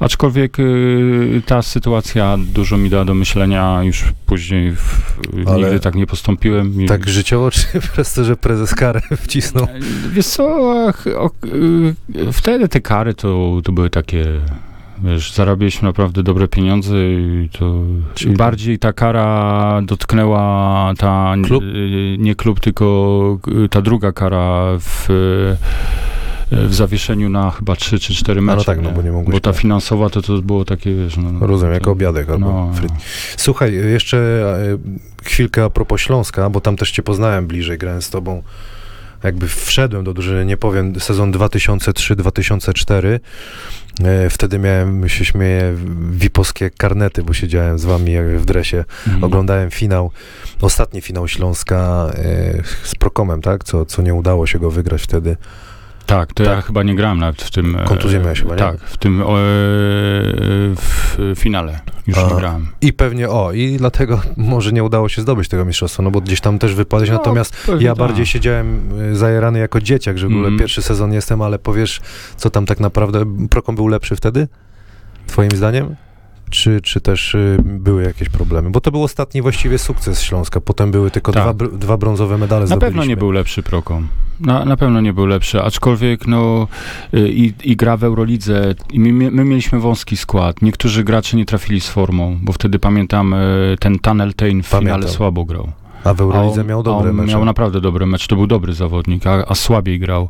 [0.00, 5.12] Aczkolwiek y, ta sytuacja dużo mi dała do myślenia, już później w,
[5.46, 6.86] Ale nigdy tak nie postąpiłem.
[6.86, 9.66] Tak życiowo, czy przez to, że prezes karę wcisnął?
[10.12, 14.26] Wiesz co, y, wtedy te kary to, to były takie,
[15.04, 17.74] wiesz, zarabialiśmy naprawdę dobre pieniądze i to
[18.14, 21.62] Czyli- bardziej ta kara dotknęła ta, Klub?
[21.64, 25.06] y, nie klub, tylko y, ta druga kara w,
[26.52, 28.56] w zawieszeniu na chyba 3 czy 4 A mecze.
[28.58, 29.32] no tak, no bo nie mogłeś...
[29.34, 32.46] Bo ta finansowa to, to było takie, wiesz, no, no, Rozumiem, to- jako obiadek albo
[32.46, 32.92] no, fryt.
[33.36, 38.10] Słuchaj, jeszcze e, chwilkę a propos Śląska, bo tam też cię poznałem bliżej, grałem z
[38.10, 38.42] tobą
[39.22, 43.20] jakby wszedłem do drużyny, nie powiem, sezon 2003-2004.
[44.04, 45.76] E, Wtedy miałem, się śmieję,
[46.10, 48.84] wiposkie karnety, bo siedziałem z wami w dresie.
[49.06, 49.24] Mhm.
[49.24, 50.10] Oglądałem finał,
[50.60, 53.64] ostatni finał Śląska e, z Prokomem, tak?
[53.64, 55.36] Co, co nie udało się go wygrać wtedy.
[56.08, 56.64] Tak, to ja Tak.
[56.66, 57.76] chyba nie grałem nawet w tym...
[57.76, 58.58] e, Kontuzję miałeś chyba, nie?
[58.58, 59.24] Tak, w tym e,
[60.76, 62.28] w finale już A.
[62.28, 62.66] nie grałem.
[62.80, 66.40] I pewnie, o, i dlatego może nie udało się zdobyć tego mistrzostwa, no bo gdzieś
[66.40, 67.98] tam też wypadłeś, natomiast pewnie ja tak.
[67.98, 68.80] bardziej siedziałem
[69.12, 70.58] y, zajarany jako dzieciak, że w ogóle Mhm.
[70.58, 72.00] pierwszy sezon jestem, ale powiesz,
[72.36, 74.48] co tam tak naprawdę, Prokom był lepszy wtedy?
[75.26, 75.96] Twoim zdaniem?
[76.50, 78.70] Czy, czy też y, były jakieś problemy?
[78.70, 81.56] Bo to był ostatni właściwie sukces Śląska, potem były tylko Tak.
[81.56, 84.08] dwa, dwa brązowe medale Na pewno nie był lepszy Prokom.
[84.40, 86.68] Na, na pewno nie był lepszy, aczkolwiek no
[87.14, 90.62] y, i, i gra w Eurolidze, i my, my mieliśmy wąski skład.
[90.62, 95.08] Niektórzy gracze nie trafili z formą, bo wtedy pamiętam y, ten Tunnel Tain w finale
[95.08, 95.72] słabo grał.
[96.04, 97.32] A w Eurolidze on- miał dobre on mecze.
[97.32, 100.28] Miał naprawdę dobry mecz, to był dobry zawodnik, a, a słabiej grał.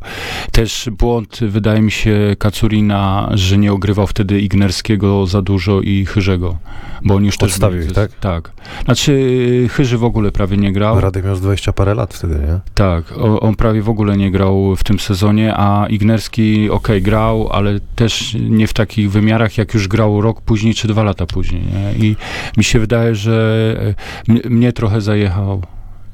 [0.51, 6.57] Też błąd, wydaje mi się, Kacurina, że nie ogrywał wtedy Ignerskiego za dużo i Chyrzego,
[7.01, 7.51] bo oni już też...
[7.51, 8.11] Odstawił ich, tak?
[8.19, 8.51] Tak.
[8.85, 9.29] Znaczy
[9.71, 10.99] Chyży w ogóle prawie nie grał.
[11.01, 12.59] Radek miał z 20 parę lat wtedy, nie?
[12.73, 17.49] Tak, o, on prawie w ogóle nie grał w tym sezonie, a Ignerski okej grał,
[17.51, 21.61] ale też nie w takich wymiarach, jak już grał rok później czy dwa lata później.
[21.61, 22.07] Nie?
[22.07, 22.15] I
[22.57, 23.95] mi się wydaje, że
[24.29, 25.61] e, mnie trochę zajechał.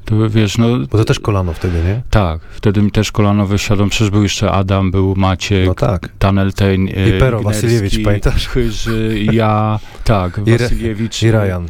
[0.06, 2.02] To wiesz, no Bo to też kolano wtedy, nie?
[2.10, 3.86] tak, wtedy mi też kolano wysiadło.
[3.86, 6.08] Przecież był jeszcze Adam, był Maciek, No tak.
[6.18, 8.48] Taneltein, I Pero Wasyliewicz, pamiętasz?
[8.48, 10.50] Chyży, ja, tak, I
[11.26, 11.66] I Ryan.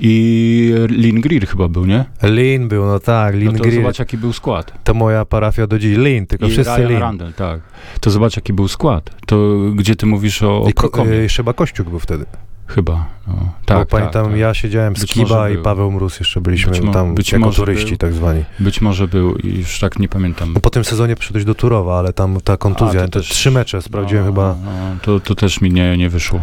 [0.00, 2.04] i Lin Greer chyba był, nie?
[2.22, 3.74] Lin był, no tak, Lin no to Greer.
[3.76, 4.72] zobacz, jaki był skład.
[4.84, 5.96] To moja parafia do dziś.
[5.98, 6.98] Lin, tylko I wszyscy Ryan Lin.
[6.98, 7.60] Randall, tak.
[8.00, 9.10] To zobacz, jaki był skład.
[9.26, 12.24] To gdzie ty mówisz o, o I ko- Szeba Kościuk był wtedy.
[12.66, 13.06] Chyba.
[13.26, 13.34] No.
[13.34, 14.40] Bo Tak, pamiętam, tak, tak.
[14.40, 15.62] ja siedziałem z Być Kiba i był.
[15.62, 17.96] Paweł Mróz jeszcze byliśmy Być mo- tam być jako może turyści był.
[17.98, 18.44] tak zwani.
[18.60, 20.52] Być może był i już tak nie pamiętam.
[20.54, 23.50] No, po tym sezonie przyszedłeś do Turowa, ale tam ta kontuzja, A, te też- trzy
[23.50, 24.54] mecze sprawdziłem no, chyba.
[24.64, 24.70] No,
[25.02, 26.40] to, to też mi nie, nie wyszło.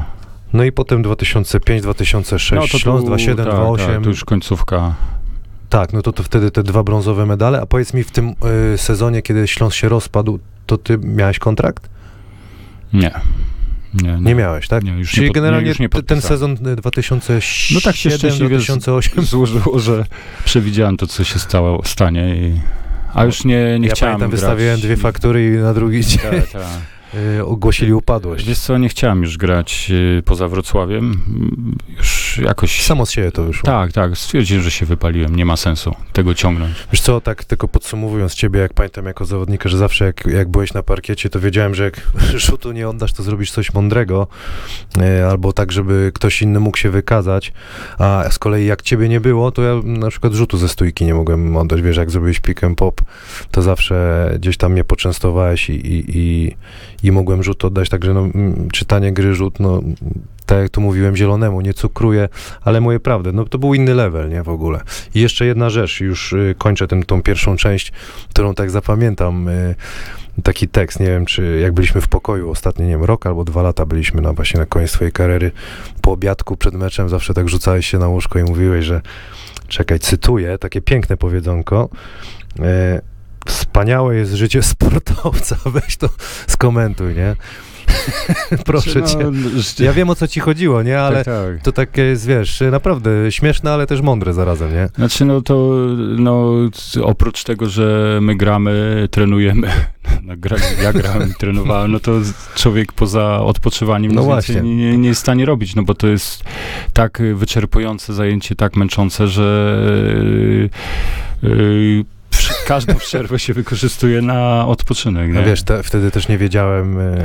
[0.53, 3.93] No i potem 2005, 2006, No, to Śląsk był- 27, tak, 28.
[3.95, 4.93] Tak, to już końcówka.
[5.69, 7.62] Tak, no to, to wtedy te dwa brązowe medale.
[7.62, 8.33] A powiedz mi, w tym
[8.73, 11.89] y, sezonie, kiedy Śląsk się rozpadł, to ty miałeś kontrakt?
[12.93, 13.12] Nie.
[13.93, 14.84] Nie, Nie miałeś, tak?
[14.84, 17.82] Nie, już Czyli nie pod- generalnie nie, już nie te- ten sezon y, 2007, No
[17.82, 19.23] tak się szczęśliwie z- 2008.
[19.25, 20.06] złożyło, że
[20.45, 22.60] przewidziałem to, co się stało, stanie i...
[23.13, 24.41] A już nie, nie ja chciałem pamiętam, grać.
[24.41, 26.62] wystawiłem dwie faktury i na drugi dzień Tak, tak.
[27.39, 28.45] y, ogłosili upadłość.
[28.47, 31.21] Wiesz co, nie chciałem już grać y, poza Wrocławiem.
[31.27, 31.75] Mm,
[32.38, 32.82] Już jakoś...
[32.82, 33.65] Samo z siebie to wyszło.
[33.65, 34.17] Tak, tak.
[34.17, 35.36] Stwierdziłem, że się wypaliłem.
[35.36, 36.76] Nie ma sensu tego ciągnąć.
[36.91, 40.74] Wiesz co, tak tylko podsumowując ciebie, jak pamiętam jako zawodnika, że zawsze jak, jak byłeś
[40.74, 42.02] na parkiecie, to wiedziałem, że jak
[42.48, 44.28] rzutu nie oddasz, to zrobisz coś mądrego,
[44.98, 47.54] e, albo tak, żeby ktoś inny mógł się wykazać,
[47.98, 51.13] a z kolei jak ciebie nie było, to ja na przykład rzutu ze stójki nie
[51.13, 53.02] mogłem oddać, wiesz, jak zrobiłeś pick and pop,
[53.52, 56.56] to zawsze gdzieś tam mnie poczęstowałeś i, i, i,
[57.04, 59.82] i mogłem rzut oddać, także no, mm, czytanie gry rzut, no
[60.54, 62.30] tak jak tu mówiłem zielonemu, nie cukruję,
[62.62, 64.82] ale moje prawdę, no to był inny level, nie, w ogóle.
[65.16, 67.92] I jeszcze jedna rzecz, już y, kończę tą pierwszą część,
[68.30, 69.76] którą tak zapamiętam, y,
[70.44, 73.62] taki tekst, nie wiem, czy jak byliśmy w pokoju ostatni, nie wiem, rok albo dwa
[73.62, 75.52] lata byliśmy na właśnie na koniec swojej kariery,
[76.02, 79.02] po obiadku przed meczem zawsze tak rzucałeś się na łóżko i mówiłeś, że
[79.68, 81.89] czekaj, cytuję, takie piękne powiedzonko,
[82.60, 83.13] y,
[83.46, 85.56] Wspaniałe jest życie sportowca.
[85.76, 86.10] Weź to
[86.48, 87.36] skomentuj, nie?
[88.65, 89.17] Proszę Znaczy, cię.
[89.32, 91.00] no, Ja wiem o co ci chodziło, nie?
[91.00, 91.62] Ale tak, tak.
[91.63, 94.89] to takie jest, wiesz, naprawdę śmieszne, ale też mądre zarazem, nie?
[94.96, 95.76] Znaczy, no to
[96.17, 96.52] no,
[97.04, 99.67] oprócz tego, że my gramy, trenujemy,
[100.24, 102.12] no, gra, ja grałem i trenowałem, no to
[102.56, 104.62] człowiek poza odpoczywaniem No właśnie.
[104.62, 106.43] nie, nie jest w stanie robić, no bo to jest
[106.93, 109.78] tak wyczerpujące zajęcie, tak męczące, że
[111.43, 112.06] yy, yy,
[112.63, 115.28] każdą przerwę się wykorzystuje na odpoczynek.
[115.28, 115.34] Nie?
[115.34, 117.15] No wiesz, te, wtedy też nie wiedziałem, e,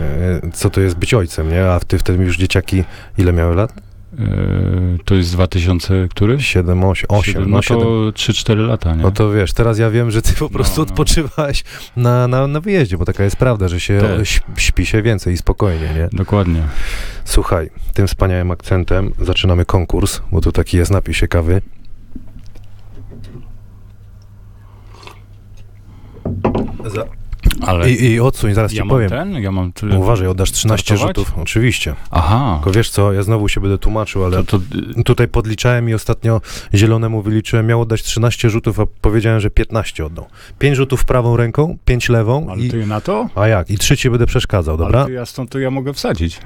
[0.52, 1.70] co to jest być ojcem, nie?
[1.70, 2.84] A ty wtedy już dzieciaki,
[3.18, 3.72] ile miały lat?
[4.18, 6.40] Yy, to jest 2000 który?
[6.42, 7.82] 7, 8, 8 Siedem, no, no 7.
[7.82, 9.02] to 3-4 lata, nie?
[9.02, 10.82] No to wiesz, teraz ja wiem, że ty po prostu no.
[10.82, 11.64] odpoczywałeś
[11.96, 14.28] na, na, na wyjeździe, bo taka jest prawda, że się Też.
[14.28, 16.08] śp- śpi się więcej i spokojnie, nie?
[16.12, 16.62] Dokładnie.
[17.24, 21.60] Słuchaj, tym wspaniałym akcentem zaczynamy konkurs, bo tu taki jest napis ciekawy.
[26.86, 27.04] Za,
[27.66, 29.10] Ale I, I odsuń, zaraz ja ci mam powiem.
[29.10, 29.72] ten, ja mam...
[29.72, 29.86] Ty...
[29.86, 31.16] No Uważaj, oddasz 13 Startować?
[31.16, 31.94] rzutów, oczywiście.
[32.10, 32.54] Aha.
[32.54, 34.64] Tylko wiesz co, ja znowu się będę tłumaczył, ale To, to,
[35.04, 36.40] tutaj podliczałem i ostatnio
[36.74, 40.26] zielonemu wyliczyłem, miał oddać 13 rzutów, a powiedziałem, że 15 oddał.
[40.58, 42.70] 5 rzutów prawą ręką, 5 lewą ale i...
[42.70, 43.28] ty na to?
[43.34, 43.70] A jak?
[43.70, 44.98] I trzeci będę przeszkadzał, dobra?
[44.98, 46.40] Ale to ja stąd to ja mogę wsadzić.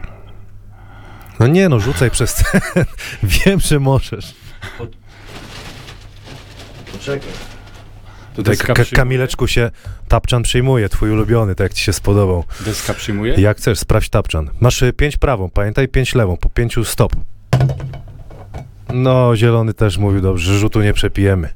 [1.41, 2.61] No nie no, rzucaj przez ten.
[3.47, 4.35] Wiem, że możesz.
[6.93, 7.29] Poczekaj.
[8.37, 8.85] Tutaj Deska Ka-?
[8.97, 9.71] Kamileczku się
[10.09, 12.45] tapczan przyjmuje, twój ulubiony, tak jak ci się spodobał.
[12.61, 13.35] Deska przyjmuje?
[13.35, 14.51] Jak chcesz, sprawdź tapczan.
[14.61, 17.13] Masz y, pięć prawą, pamiętaj, pięć lewą, po pięciu stop.
[18.95, 21.49] No, zielony też mówił dobrze, rzutu nie przepijemy.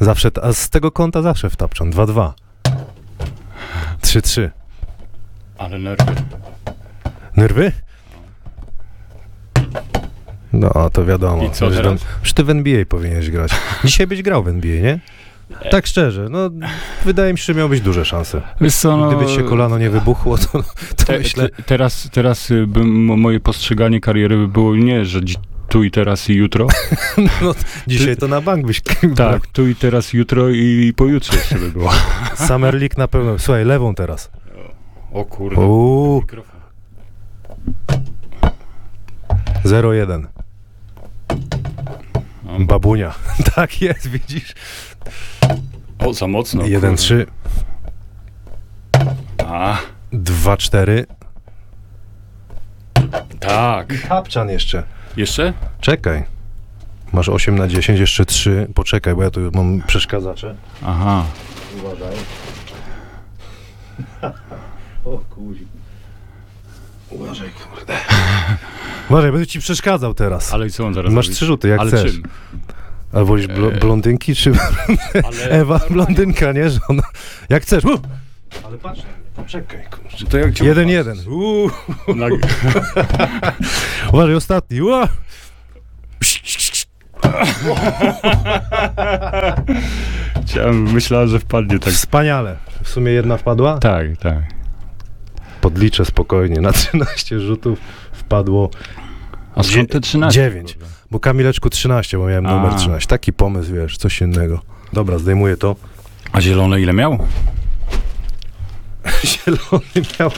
[0.00, 2.32] Zawsze, a z tego kąta zawsze w tapczan, 2-2.
[4.02, 4.50] 3-3.
[5.58, 6.14] Ale nerwy.
[7.36, 7.72] Nerwy?
[10.52, 11.44] No, to wiadomo.
[11.44, 12.00] I co teraz?
[12.20, 13.52] Już ty w NBA powinieneś grać.
[13.84, 14.98] Dzisiaj byś grał w NBA, nie?
[15.70, 16.50] Tak szczerze, no
[17.04, 18.42] wydaje mi się, że miałbyś duże szanse.
[18.70, 20.62] Co, no, Gdyby się kolano nie wybuchło, to,
[20.96, 21.48] to te, myślę...
[21.48, 22.66] te, teraz, teraz y,
[23.16, 25.20] moje postrzeganie kariery by było nie, że
[25.68, 26.66] tu i teraz i jutro.
[27.42, 27.54] No,
[27.86, 28.80] dzisiaj to na bank byś...
[29.16, 31.90] tak, tu i teraz, jutro i pojutrze jeszcze by było.
[32.48, 33.38] Summer League na pewno.
[33.38, 34.30] Słuchaj, lewą teraz.
[35.12, 35.60] O kurde.
[35.60, 36.60] Uuu, Mikrofon.
[39.64, 40.26] 0-1.
[42.58, 43.14] Babunia.
[43.54, 44.54] tak jest, widzisz?
[45.98, 46.62] O, za mocno.
[46.62, 47.26] 1-3, kurde.
[49.46, 49.78] A,
[50.12, 51.04] 2-4.
[53.40, 54.08] tak.
[54.08, 54.82] Kapczan jeszcze.
[55.16, 55.52] Jeszcze?
[55.80, 56.24] Czekaj.
[57.12, 58.66] Masz 8 na 10, jeszcze 3.
[58.74, 60.54] Poczekaj, bo ja tu mam przeszkadzacze.
[60.84, 61.24] Aha.
[61.78, 62.16] Uważaj.
[65.04, 65.66] o kuzi.
[67.10, 67.94] Uważaj, kurde.
[69.10, 70.52] Uważaj, będę ci przeszkadzał teraz.
[70.54, 71.36] Ale i co on zaraz Masz robi?
[71.36, 72.12] trzy rzuty, jak Ale chcesz.
[72.12, 72.22] czym?
[73.12, 73.80] A wolisz blo- Eee.
[73.80, 74.52] blondynki, czy
[75.24, 75.50] Ale...
[75.60, 76.70] Ewa blondynka, nie?
[76.70, 77.02] Że ona...
[77.48, 77.84] Jak chcesz.
[77.84, 78.00] Uh!
[78.66, 79.02] Ale patrz,
[79.36, 80.26] poczekaj, kurczę.
[80.26, 81.16] To jak cię Jeden, jeden.
[81.28, 81.70] Uuu.
[84.12, 84.82] Uważaj, ostatni.
[84.82, 85.08] Ua!
[90.46, 91.92] Chciałem, myślałem, że wpadnie tak.
[91.94, 92.56] Wspaniale.
[92.82, 93.78] W sumie jedna wpadła?
[93.78, 94.38] Tak, tak.
[95.60, 96.60] Podliczę spokojnie.
[96.60, 97.78] Na 13 rzutów
[98.28, 98.70] wpadło
[99.54, 100.40] A skąd te 13?
[100.40, 100.78] Dziewięć.
[101.10, 102.54] Bo Kamileczku 13, bo miałem A.
[102.54, 103.08] numer 13.
[103.08, 104.60] Taki pomysł, wiesz, coś innego.
[104.92, 105.76] Dobra, zdejmuję to.
[106.32, 107.12] A zielone ile miał?
[109.24, 110.30] Zielony miał.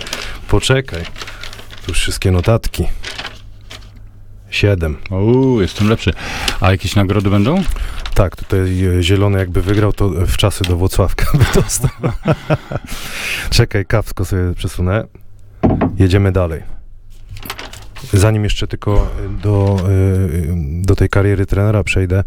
[0.48, 1.03] Poczekaj.
[1.87, 2.87] Tu wszystkie notatki.
[4.50, 4.96] 7.
[5.11, 6.11] Uuu, jestem lepszy.
[6.61, 7.62] A jakieś nagrody będą?
[8.14, 11.90] Tak, tutaj e, zielony jakby wygrał, to w czasy do Włocławka by dostał.
[13.50, 15.05] Czekaj, kapsko sobie przesunę.
[15.98, 16.79] Jedziemy dalej.
[18.12, 22.24] Zanim jeszcze tylko e, do, e, do tej kariery trenera przejdę,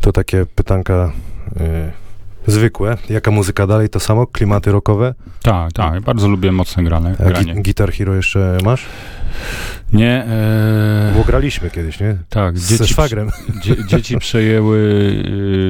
[0.00, 1.12] to takie pytanka
[1.56, 1.92] e,
[2.46, 2.96] zwykłe.
[3.08, 3.88] Jaka muzyka dalej?
[3.88, 4.26] To samo?
[4.26, 5.14] Klimaty rockowe?
[5.46, 6.00] Tak, tak.
[6.00, 7.54] Bardzo lubię mocne grane, A granie.
[7.54, 8.84] gi- Guitar Hero jeszcze masz?
[9.92, 12.16] Nie, e, Bo graliśmy kiedyś, nie?
[12.28, 12.58] tak.
[12.58, 13.30] Ze Dzieci, szwagrem.
[13.64, 14.78] dzie, dzieci przejęły,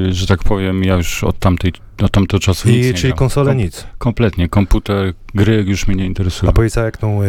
[0.09, 3.13] y, że tak powiem, ja już od tamtej, od tamtego czasu nic I, nie czyli
[3.13, 3.87] konsole Kom- nic.
[3.99, 4.49] Kompletnie.
[4.49, 6.51] Komputer, gry już mnie nie interesują.
[6.51, 7.27] A powiedz, jak tą, y,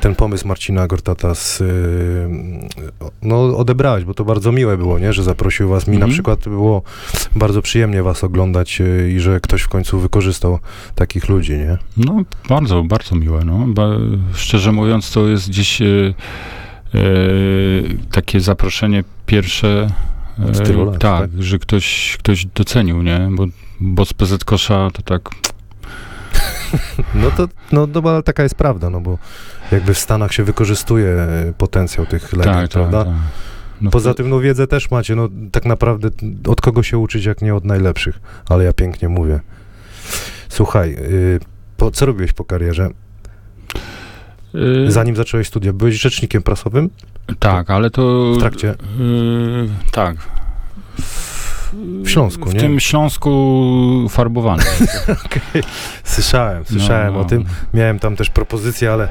[0.00, 2.28] ten pomysł Marcina Gortata z, y,
[3.22, 5.12] no, odebrałeś, bo to bardzo miłe było, nie?
[5.12, 5.86] że zaprosił was.
[5.86, 6.12] Mi na Mhm.
[6.12, 6.82] przykład było
[7.36, 10.58] bardzo przyjemnie was oglądać y, i że ktoś w końcu wykorzystał
[10.94, 11.78] takich ludzi, nie?
[11.96, 13.44] No, bardzo, bardzo miłe.
[13.44, 13.66] No.
[13.66, 13.88] Ba,
[14.34, 17.00] szczerze mówiąc, to jest gdzieś e, e,
[18.12, 19.90] takie zaproszenie pierwsze.
[20.64, 21.42] Tylu lat, tak, tak?
[21.42, 23.28] że ktoś, ktoś docenił, nie?
[23.30, 23.46] Bo,
[23.80, 25.30] bo z PZ Kosza to tak.
[27.14, 29.18] No to, no, no taka jest prawda, no bo
[29.72, 33.04] jakby w Stanach się wykorzystuje y, potencjał tych legend, tak, prawda?
[33.04, 33.22] tak, tak.
[33.80, 36.08] No, Poza tym, no wiedzę też macie, no tak naprawdę
[36.46, 39.40] od kogo się uczyć, jak nie od najlepszych, ale ja pięknie mówię.
[40.48, 41.40] Słuchaj, y,
[41.80, 42.88] po, co robiłeś po karierze?
[44.54, 46.90] y, Zanim zacząłeś studia, byłeś rzecznikiem prasowym
[47.38, 48.32] Tak, ale to.
[48.34, 48.70] w trakcie?
[48.70, 48.74] y,
[49.92, 50.16] tak.
[52.04, 52.60] W Śląsku, w nie?
[52.60, 54.62] tym Śląsku farbowany.
[56.04, 57.44] Słyszałem, słyszałem No, o tym.
[57.74, 59.08] Miałem tam też propozycję, ale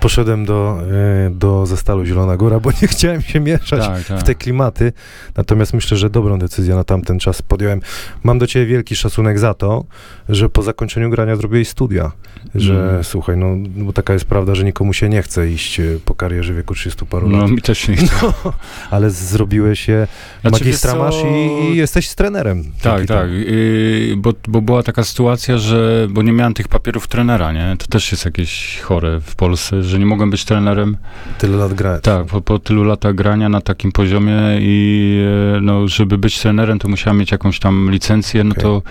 [0.00, 0.78] poszedłem do,
[1.26, 4.20] e, do Zestalu Zielona Góra, bo nie chciałem się mieszać Tak, tak.
[4.20, 4.92] w te klimaty.
[5.36, 7.80] Natomiast myślę, że dobrą decyzję na tamten czas podjąłem.
[8.24, 9.84] Mam do ciebie wielki szacunek za to,
[10.28, 12.12] że po zakończeniu grania zrobiłeś studia.
[12.54, 13.04] Że Mm.
[13.04, 13.46] słuchaj, no
[13.84, 17.06] bo taka jest prawda, że nikomu się nie chce iść e, po karierze wieku 30
[17.06, 17.50] paru No lat.
[17.50, 18.32] mi też nie chce.
[18.90, 20.06] Ale zrobiłeś je,
[20.40, 22.64] Znaczy, magistra co, masz i, i jesteś z trenerem.
[22.82, 23.30] Tak, tak.
[23.30, 27.76] Yy, bo, bo była taka sytuacja, że bo nie miałem tych papierów trenera, nie?
[27.78, 30.96] To też jest jakieś chore w Polsce, że nie mogłem być trenerem.
[31.38, 32.02] Tyle lat grałeś.
[32.02, 35.18] Tak, po, po tylu latach grania na takim poziomie i
[35.56, 38.62] e, no, żeby być trenerem, to musiałem mieć jakąś tam licencję, no Okej.
[38.62, 38.82] to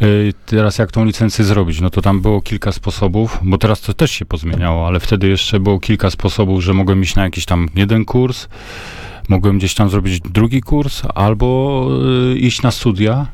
[0.00, 0.06] e,
[0.46, 1.80] teraz jak tą licencję zrobić?
[1.80, 5.60] No to tam było kilka sposobów, bo teraz to też się pozmieniało, ale wtedy jeszcze
[5.60, 8.48] było kilka sposobów, że mogłem iść na jakiś tam jeden kurs,
[9.28, 11.88] mogłem gdzieś tam zrobić drugi kurs, albo
[12.32, 13.26] e, iść na studia.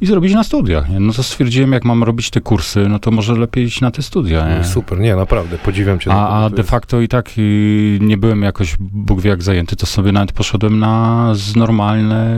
[0.00, 0.88] I zrobić na studiach.
[0.90, 1.00] Nie?
[1.00, 4.02] No to stwierdziłem, jak mam robić te kursy, no to może lepiej iść na te
[4.02, 4.58] studia.
[4.58, 4.64] Nie?
[4.64, 6.12] Super, nie, naprawdę, podziwiam cię.
[6.12, 9.86] A, a de facto i tak y, nie byłem jakoś Bóg wie jak zajęty, to
[9.86, 12.36] sobie nawet poszedłem na z normalne,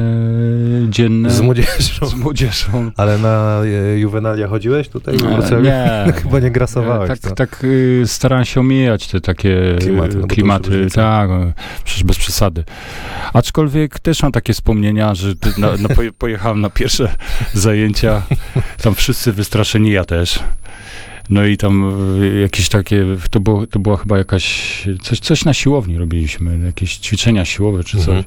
[0.88, 1.30] dzienne...
[1.30, 2.06] Z młodzieżą.
[2.06, 2.90] z młodzieżą.
[2.96, 3.60] Ale na
[3.94, 5.64] e, juwenalia chodziłeś tutaj E, Wrocławiu?
[5.64, 6.04] Nie.
[6.22, 7.20] Chyba nie grasowałeś.
[7.20, 10.86] tak, tak y, starałem się omijać te takie Klimaty, no klimaty.
[10.94, 11.52] tak, e,
[11.84, 12.64] przecież bez przesady.
[13.32, 17.14] Aczkolwiek też mam takie wspomnienia, że na, na, poje- pojechałem na pierwsze
[17.54, 18.22] zajęcia,
[18.82, 20.38] tam wszyscy wystraszeni, ja też.
[21.30, 25.54] No i tam y, jakieś takie, to, było, to była chyba jakaś, coś, coś na
[25.54, 28.08] siłowni robiliśmy, jakieś ćwiczenia siłowe czy coś.
[28.08, 28.24] Mhm.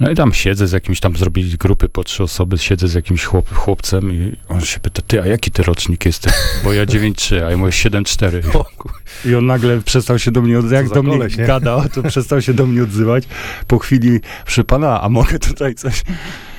[0.00, 3.24] No i tam siedzę z jakimś, tam zrobili grupy po trzy osoby, siedzę z jakimś
[3.24, 6.32] chłop, chłopcem i on się pyta, ty, a jaki ty rocznik jesteś?
[6.64, 8.56] Bo ja 9,3, a ja mówię 7,4.
[8.56, 8.92] O, kur-
[9.24, 12.42] I on nagle przestał się do mnie odzywać, jak do mnie koleś, gadał, to przestał
[12.42, 13.24] się do mnie odzywać.
[13.66, 16.02] Po chwili, przy pana, a mogę tutaj coś?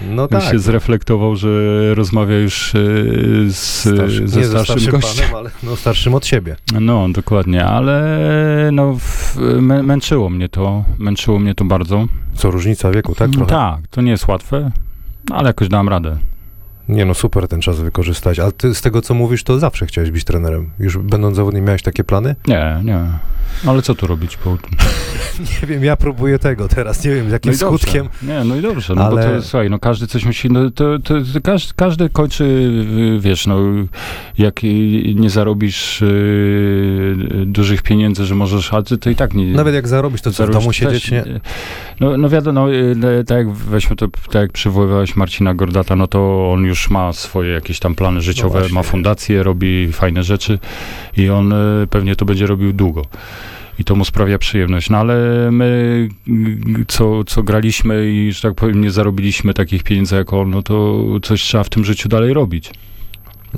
[0.09, 0.43] No Tak.
[0.51, 1.49] się zreflektował, że
[1.95, 2.79] rozmawia już e,
[3.49, 5.25] z, Starszy, ze starszym starszym gościem.
[5.25, 6.55] panem, ale no, starszym od siebie.
[6.81, 12.05] No, dokładnie, ale no, w, mę, męczyło mnie to, męczyło mnie to bardzo.
[12.37, 13.31] Co, różnica wieku, tak?
[13.31, 13.51] Trochę?
[13.51, 14.71] tak, to nie jest łatwe,
[15.31, 16.17] ale jakoś dałem radę.
[16.89, 18.39] Nie no, super ten czas wykorzystać.
[18.39, 20.69] Ale ty z tego, co mówisz, to zawsze chciałeś być trenerem.
[20.79, 22.35] Już będąc zawodnikiem miałeś takie plany?
[22.47, 22.99] Nie, nie.
[23.65, 24.37] Ale co tu robić?
[24.37, 24.49] Po...
[25.61, 27.05] Nie wiem, ja próbuję tego teraz.
[27.05, 28.09] Nie wiem, z jakim No skutkiem.
[28.23, 30.99] Nie, no i dobrze, no bo Ale- to, słuchaj, no każdy coś musi, no to,
[30.99, 33.59] to, to każdy, każdy kończy, y, wiesz, no
[34.37, 34.63] jak
[35.15, 39.45] nie zarobisz y, dużych pieniędzy, że możesz, a ty to i tak nie...
[39.45, 41.23] Nawet jak zarobisz, to co, w domu siedzieć, nie?
[41.99, 42.73] No, no wiadomo, no,
[43.19, 47.13] y, tak jak weźmy to, tak jak przywoływałeś Marcina Gordata, no to on już ma
[47.13, 50.59] swoje jakieś tam plany życiowe, No ma fundację, robi fajne rzeczy
[51.17, 53.05] i on y, pewnie to będzie robił długo.
[53.79, 54.89] I to mu sprawia przyjemność.
[54.89, 55.15] No ale
[55.51, 56.09] my,
[56.87, 61.03] co, co graliśmy i, że tak powiem, nie zarobiliśmy takich pieniędzy jak on, no to
[61.23, 62.71] coś trzeba w tym życiu dalej robić.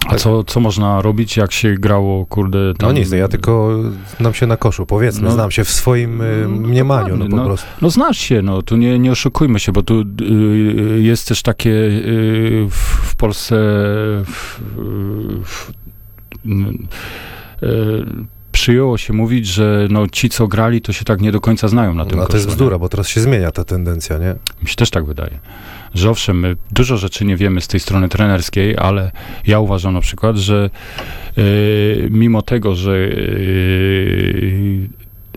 [0.07, 2.95] A co, co można robić, jak się grało, kurde, No tam...
[2.95, 3.79] nic, no ja tylko
[4.19, 7.29] znam się na koszu, powiedzmy, No, znam się w swoim y, no, mniemaniu, no dokładnie,
[7.29, 7.45] po no.
[7.45, 7.67] prostu.
[7.81, 11.69] No znasz się, no, tu nie, nie oszukujmy się, bo tu y, jest też takie
[11.69, 13.55] y, w, Polsce
[14.25, 14.61] w,
[15.43, 15.71] w,
[17.63, 18.05] y,
[18.51, 21.93] przyjęło się mówić, że no, ci, co grali, to się tak nie do końca znają
[21.93, 24.35] na tym No to jest bzdura, bo teraz się zmienia ta tendencja, nie?
[24.61, 25.39] Mi się też tak wydaje.
[25.93, 29.11] Że owszem, my dużo rzeczy nie wiemy z tej strony trenerskiej, ale
[29.47, 30.69] ja uważam na przykład, że
[31.37, 34.89] y, mimo tego, że y,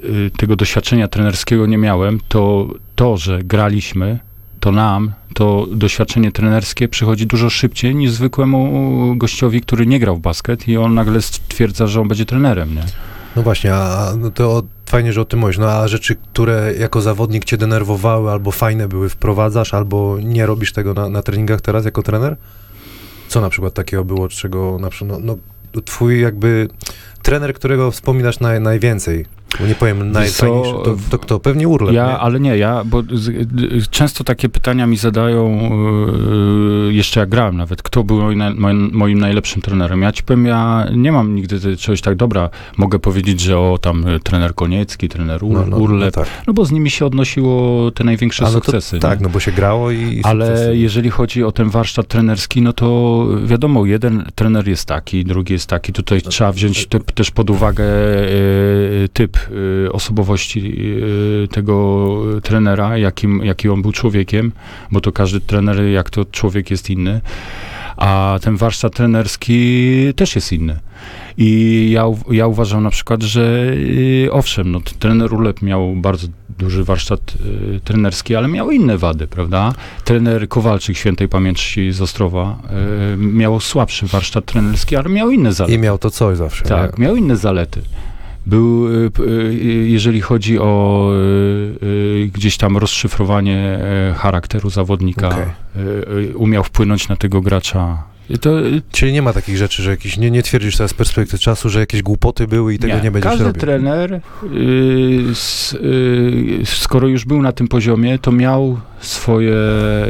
[0.04, 4.18] y, tego doświadczenia trenerskiego nie miałem, to to, że graliśmy,
[4.60, 10.20] to nam to doświadczenie trenerskie przychodzi dużo szybciej niż zwykłemu gościowi, który nie grał w
[10.20, 12.82] basket i on nagle stwierdza, że on będzie trenerem, nie?
[13.36, 15.58] No właśnie, a no to fajnie, że o tym mówisz.
[15.58, 20.72] No a rzeczy, które jako zawodnik cię denerwowały, albo fajne były, wprowadzasz, albo nie robisz
[20.72, 22.36] tego na, na treningach teraz jako trener?
[23.28, 25.36] Co na przykład takiego było, czego na przykład, no,
[25.74, 26.68] no twój jakby
[27.22, 29.26] trener, którego wspominasz naj, najwięcej,
[29.60, 31.40] bo nie powiem najfajniejszy, to, to kto?
[31.40, 32.18] Pewnie Urlep, Ja, nie?
[32.18, 35.60] ale nie, ja, bo z, często takie pytania mi zadają,
[36.86, 38.20] yy, jeszcze jak grałem nawet, kto był
[38.56, 40.02] moim, moim, najlepszym trenerem.
[40.02, 44.08] Ja ci powiem, ja nie mam nigdy czegoś tak, dobra, mogę powiedzieć, że o tam
[44.08, 46.54] y, trener Koniecki, trener Ur, no, no, Urlep, no no, tak.
[46.54, 48.98] bo z nimi się odnosiło te największe no to sukcesy.
[48.98, 49.22] tak, nie?
[49.26, 50.76] no bo się grało i, i Ale sukcesy.
[50.76, 55.66] jeżeli chodzi o ten warsztat trenerski, no to wiadomo, jeden trener jest taki, drugi jest
[55.66, 55.92] taki.
[55.92, 58.28] Tutaj No, trzeba wziąć te, też pod uwagę e,
[59.12, 59.41] typ e,
[59.92, 60.74] osobowości
[61.44, 64.52] e, tego trenera, jakim, jaki on był człowiekiem,
[64.90, 67.20] bo to każdy trener, jak to człowiek jest inny.
[67.96, 70.78] A ten warsztat trenerski też jest inny.
[71.38, 73.72] I ja, ja uważam na przykład, że
[74.24, 76.26] y, owszem, no, trener Ulep miał bardzo
[76.58, 77.20] duży warsztat
[77.76, 79.72] y, trenerski, ale miał inne wady, prawda?
[80.04, 82.58] Trener Kowalczyk świętej pamięci z Ostrowa
[83.14, 85.74] y, miał słabszy warsztat trenerski, ale miał inne zalety.
[85.74, 87.04] I miał to coś zawsze, Tak, nie?
[87.04, 87.82] miał inne zalety.
[88.46, 89.54] Był, y, y,
[89.88, 91.10] jeżeli chodzi o
[91.82, 93.78] y, gdzieś tam rozszyfrowanie
[94.10, 95.42] y, charakteru zawodnika, Okej.
[95.76, 95.80] y,
[96.30, 98.02] y, umiał wpłynąć na tego gracza.
[98.40, 98.50] To,
[98.92, 101.80] Czyli nie ma takich rzeczy, że jakiś, nie, nie twierdzisz teraz z perspektywy czasu, że
[101.80, 103.60] jakieś głupoty były i tego nie, będziesz Każdy robił.
[103.60, 104.20] trener, y,
[105.32, 109.54] s, y, skoro już był na tym poziomie, to miał swoje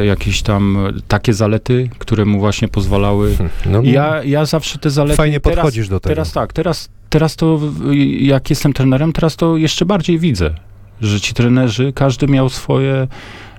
[0.04, 3.36] jakieś tam takie zalety, które mu właśnie pozwalały.
[3.36, 5.16] Hm, No, I Ja, ja zawsze te zalety.
[5.16, 6.14] fajnie teraz, podchodzisz do tego.
[6.14, 7.60] Teraz tak, teraz, teraz to,
[8.20, 10.54] jak jestem trenerem, teraz to jeszcze bardziej widzę,
[11.00, 13.06] że ci trenerzy, każdy miał swoje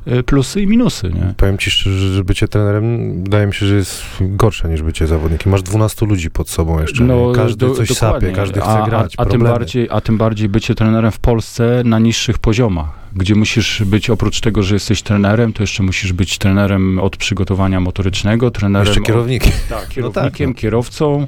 [0.08, 1.34] y, plusy i minusy, nie?
[1.38, 5.52] Powiem ci szczerze, że bycie trenerem wydaje mi się, że jest gorsze niż bycie zawodnikiem.
[5.52, 7.04] Masz 12 ludzi pod sobą jeszcze.
[7.04, 7.36] nie?
[7.36, 8.20] Każdy do- coś dokładnie.
[8.30, 9.14] sapie, każdy chce a, grać.
[9.18, 12.90] A, a, tym bardziej, a tym bardziej bycie trenerem w Polsce na niższych poziomach.
[13.16, 17.80] gdzie musisz być oprócz tego, że jesteś trenerem, to jeszcze musisz być trenerem od przygotowania
[17.80, 19.52] motorycznego, trenerem Jeszcze od, kierownikiem.
[19.70, 20.56] tak, kierownikiem, no.
[20.56, 21.28] kierowcą yy,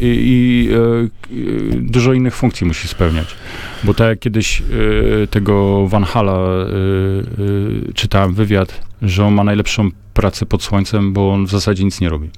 [0.00, 3.34] i yy, yy, dużo innych funkcji musi spełniać.
[3.84, 6.38] Bo tak jak kiedyś yy, tego Van Hala
[7.94, 12.08] czytałem wywiad, że on ma najlepszą pracę pod słońcem, bo on w zasadzie nic nie
[12.08, 12.30] robi.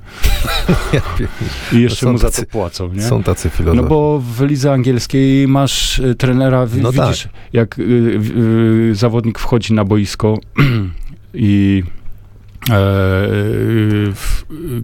[1.73, 3.03] I jeszcze są mu za to płacą, nie?
[3.03, 3.83] Są tacy filozofi.
[3.83, 9.75] No bo w lidze angielskiej masz trenera, w, No widzisz, jak y, y, zawodnik wchodzi
[9.75, 10.39] na boisko
[11.35, 12.02] i e,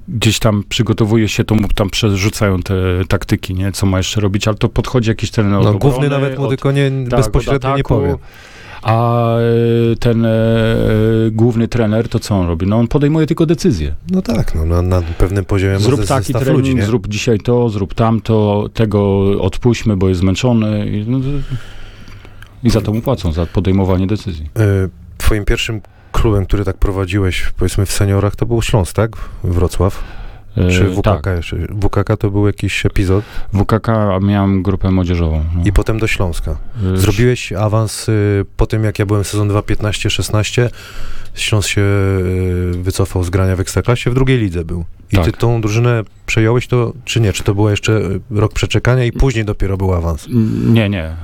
[0.09, 2.74] gdzieś tam przygotowuje się, to mu tam przerzucają te
[3.09, 6.45] taktyki, nie, co ma jeszcze robić, ale to podchodzi jakiś trener no, główny nawet mu
[6.45, 8.16] od- tylko nie, tak, bezpośrednio nie powie.
[8.83, 9.37] A
[9.93, 12.66] y, ten e, e, główny trener, to co on robi?
[12.66, 13.95] No on podejmuje tylko decyzje.
[14.11, 17.95] No tak, no, na, na pewnym poziomie Zrób taki trening, ludzi, zrób dzisiaj to, zrób
[17.95, 20.87] tamto, tego odpuśćmy, bo jest zmęczony.
[20.87, 21.18] I, no,
[22.64, 24.51] I za to mu płacą, za podejmowanie decyzji.
[24.85, 25.81] Y, Twoim pierwszym
[26.12, 29.11] klubem, który tak prowadziłeś, powiedzmy w seniorach, to był Śląsk, tak?
[29.44, 30.04] Wrocław?
[30.56, 31.56] E, Czy WKK Tak, jeszcze?
[31.56, 33.88] WKK to był jakiś epizod WKK
[34.22, 35.44] miałem grupę młodzieżową.
[35.56, 35.62] No.
[35.64, 36.56] i potem do Śląska.
[36.94, 40.68] E, Zrobiłeś awans y, po tym, jak ja byłem sezon 2-15-16.
[41.34, 44.84] Śląsk się y, wycofał z grania w Ekstraklasie, w drugiej lidze był.
[45.12, 45.36] I ty Tak.
[45.36, 47.33] tą drużynę przejąłeś to, czy nie?
[47.33, 50.26] Czy to było jeszcze y, rok przeczekania i później dopiero był awans?
[50.68, 51.05] Nie, nie.
[51.05, 51.16] E,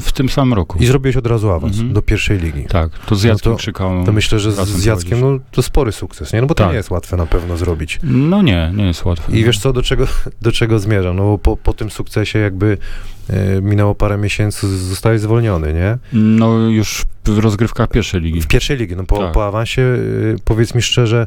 [0.00, 0.78] W tym samym roku.
[0.78, 1.92] I zrobiłeś od razu awans Mhm.
[1.92, 2.64] do pierwszej ligi.
[2.64, 4.04] Tak, to z Jackiem No to- Krzykałem.
[4.06, 6.40] To myślę, że z, z Jackiem no, to spory sukces, nie?
[6.40, 6.70] No bo to Tak.
[6.72, 7.98] nie jest łatwe na pewno zrobić.
[8.02, 9.32] No nie, nie jest łatwe.
[9.32, 10.06] I wiesz co, do czego,
[10.42, 11.16] do czego zmierzam?
[11.16, 12.78] No bo po, po tym sukcesie jakby
[13.30, 15.98] e, minęło parę miesięcy, zostałeś zwolniony, nie?
[16.12, 18.40] No już w rozgrywkach pierwszej ligi.
[18.40, 19.32] W pierwszej ligi, no po, Tak.
[19.32, 19.98] po awansie,
[20.44, 21.26] powiedz mi szczerze,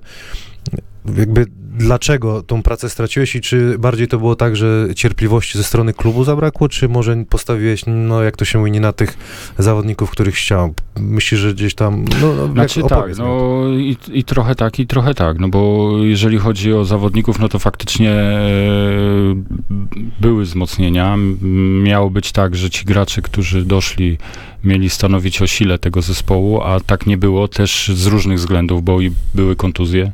[1.17, 1.45] jakby
[1.79, 6.23] dlaczego tą pracę straciłeś i czy bardziej to było tak, że cierpliwości ze strony klubu
[6.23, 9.17] zabrakło, czy może postawiłeś, no jak to się mówi, nie na tych
[9.57, 10.73] zawodników, których chciał?
[10.99, 15.13] Myślisz, że gdzieś tam, no, no Znaczy tak, no i, i trochę tak, i trochę
[15.13, 18.39] tak, no bo jeżeli chodzi o zawodników, no to faktycznie e,
[20.21, 21.15] były wzmocnienia.
[21.83, 24.17] Miało być tak, że ci gracze, którzy doszli,
[24.63, 29.01] mieli stanowić o sile tego zespołu, a tak nie było też z różnych względów, bo
[29.01, 30.11] i były kontuzje.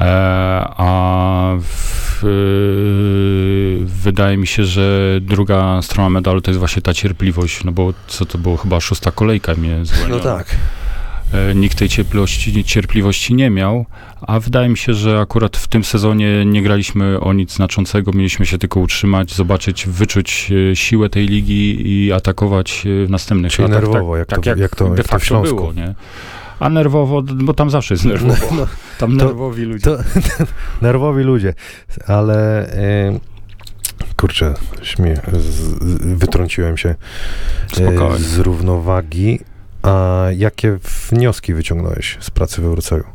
[0.00, 0.04] E,
[0.76, 2.26] a w, e,
[3.84, 8.26] wydaje mi się, że druga strona medalu to jest właśnie ta cierpliwość, no bo co
[8.26, 10.20] to było, chyba szósta kolejka mnie No zwolniła.
[10.20, 10.56] tak.
[11.32, 13.86] E, nikt tej cierpliwości, cierpliwości nie miał,
[14.20, 18.46] a wydaje mi się, że akurat w tym sezonie nie graliśmy o nic znaczącego, mieliśmy
[18.46, 23.68] się tylko utrzymać, zobaczyć, wyczuć e, siłę tej ligi i atakować e, w następnych Czyli
[23.68, 23.82] latach.
[23.88, 25.56] nerwowo, jak to- jak to- de jak to w facto Śląsku.
[25.56, 25.94] było, nie?
[26.60, 28.34] A nerwowo, bo tam zawsze jest nerwowo.
[28.56, 28.66] No,
[28.98, 29.84] Tam to- nerwowi ludzie.
[29.84, 29.96] to
[30.82, 31.54] nerwowi ludzie,
[32.06, 32.66] ale
[34.16, 36.94] kurczę, śmie, z, z, wytrąciłem się
[37.80, 39.40] e, z równowagi.
[39.82, 40.78] A jakie
[41.10, 43.04] wnioski wyciągnąłeś z pracy we Wrocławiu?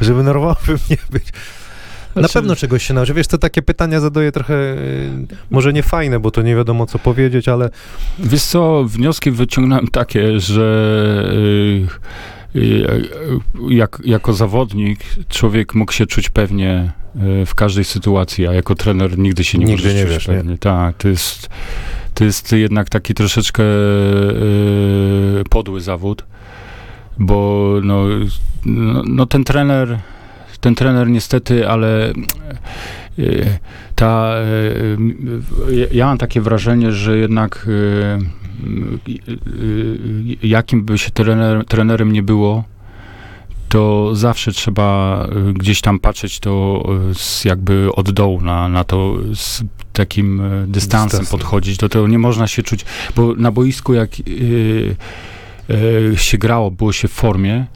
[0.00, 1.24] Żeby nerwowym nie być.
[2.14, 3.14] Na Znaczy- pewno czegoś się nauczy.
[3.14, 5.10] Wiesz, to takie pytania zadaję trochę, y,
[5.50, 7.70] może nie fajne, bo to nie wiadomo co powiedzieć, ale
[8.18, 11.32] Wiesz co, wnioski wyciągnąłem takie, że
[12.54, 13.00] y, y,
[13.68, 16.92] jak, jako zawodnik człowiek mógł się czuć pewnie
[17.46, 20.34] w każdej sytuacji, a jako trener nigdy się nie Nigdy możesz nie czuć wiesz, nie?
[20.34, 20.58] pewnie.
[20.58, 21.48] Tak, to jest,
[22.14, 26.24] to jest jednak taki troszeczkę y, podły zawód,
[27.18, 28.04] bo no,
[28.64, 29.98] no, no ten trener
[30.62, 32.12] ten trener niestety, ale
[33.18, 33.58] y,
[33.94, 34.96] ta, y,
[35.70, 37.68] y, ja mam takie wrażenie, że jednak
[40.42, 42.64] jakim by się trener, trenerem nie było,
[43.72, 45.18] to zawsze trzeba
[45.50, 49.62] y, gdzieś tam patrzeć to y, z jakby od dołu na, na to z
[49.92, 51.38] takim y, dystansem Dystansem.
[51.38, 51.76] podchodzić.
[51.78, 52.84] Do tego nie można się czuć,
[53.16, 54.96] bo na boisku jak y,
[55.70, 57.66] y, się grało, było się w formie,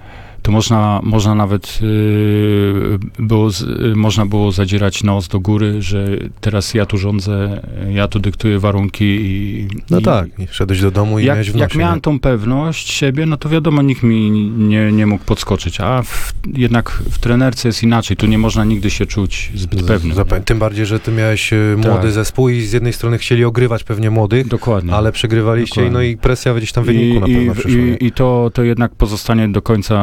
[0.46, 3.50] to można, można nawet y, było,
[3.92, 6.06] y, można było zadzierać nos do góry, że
[6.40, 9.68] teraz ja tu rządzę, ja tu dyktuję warunki i...
[9.90, 12.00] no i, tak, i szedłeś do domu i jak, miałeś w jak nosie, miałem nie?
[12.00, 16.90] tą pewność siebie, no to wiadomo, nikt mi nie, nie mógł podskoczyć, a w, jednak
[16.90, 20.16] w trenerce jest inaczej, tu nie można nigdy się czuć zbyt pewnym.
[20.44, 22.12] Tym bardziej, że ty miałeś y, młody Tak.
[22.12, 24.94] zespół i z jednej strony chcieli ogrywać pewnie młodych, Dokładnie.
[24.94, 26.10] ale przegrywaliście i no Dokładnie.
[26.10, 27.80] i presja gdzieś tam w wyniku na pewno i, przyszła.
[27.80, 29.96] i, I to, to jednak pozostanie do końca,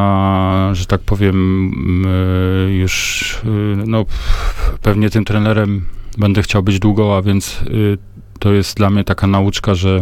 [0.74, 2.06] że tak powiem,
[2.68, 3.48] y, już y,
[3.88, 4.06] no,
[4.82, 5.86] pewnie tym trenerem
[6.18, 7.98] będę chciał być długo, a więc y,
[8.40, 10.02] to jest dla mnie taka nauczka, że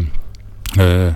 [0.77, 1.15] y,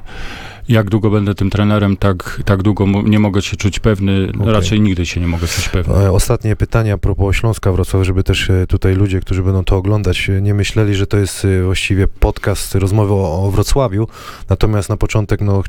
[0.70, 4.32] jak długo będę tym trenerem, tak, tak długo nie mogę się czuć pewny.
[4.40, 4.54] Okej.
[4.54, 5.96] Raczej nigdy się nie mogę czuć pewny.
[5.96, 9.78] E, Ostatnie pytanie a propos Śląska Wrocław, żeby też e, tutaj ludzie, którzy będą to
[9.78, 14.08] oglądać, e, nie myśleli, że to jest właściwie podcast rozmowy o, o Wrocławiu.
[14.50, 15.64] Natomiast na początek no,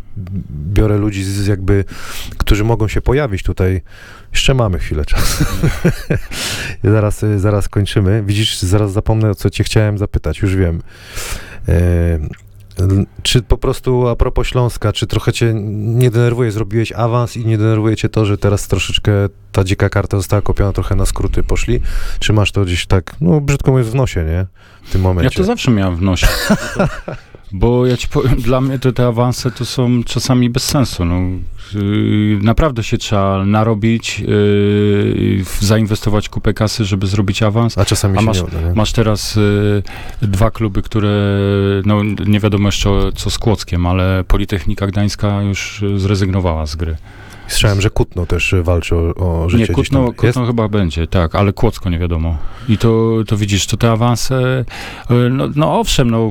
[0.51, 1.85] biorę ludzi z jakby,
[2.39, 3.83] którzy mogą się pojawić tutaj.
[4.33, 5.45] Jeszcze mamy chwilę czasu.
[6.85, 8.23] Zaraz, zaraz kończymy.
[8.27, 10.83] Widzisz, zaraz zapomnę, o co cię chciałem zapytać, już wiem.
[11.69, 12.19] E,
[13.23, 17.59] czy po prostu a propos Śląska, czy trochę cię nie denerwuje, zrobiłeś awans i nie
[17.59, 19.13] denerwuje cię to, że teraz troszeczkę
[19.53, 21.81] ta dzika karta została kopiona, trochę na skróty poszli?
[22.19, 24.47] Czy masz to gdzieś tak, no brzydko mówiąc, w nosie, nie?
[24.83, 25.35] W tym momencie.
[25.35, 26.27] Ja to zawsze miałem w nosie.
[27.53, 31.05] Bo ja ci powiem, dla mnie to te awanse to są czasami bez sensu.
[31.05, 31.21] No.
[31.75, 37.79] Yy, Naprawdę się trzeba narobić, yy, zainwestować kupę kasy, żeby zrobić awans.
[37.79, 38.75] A czasami A się masz- nie uda, nie?
[38.75, 39.83] Masz teraz y,
[40.23, 41.11] dwa kluby, które,
[41.85, 46.97] no nie wiadomo jeszcze co z Kłockiem, ale Politechnika Gdańska już y, zrezygnowała z gry.
[47.49, 50.13] Słyszałem, że Kutno też walczy o, o życie Nie, Kutno?
[50.13, 52.37] Kutno chyba będzie, tak, ale Kłodzko nie wiadomo.
[52.69, 54.65] I to, to widzisz, to te awanse,
[55.11, 56.31] y, no, no owszem, no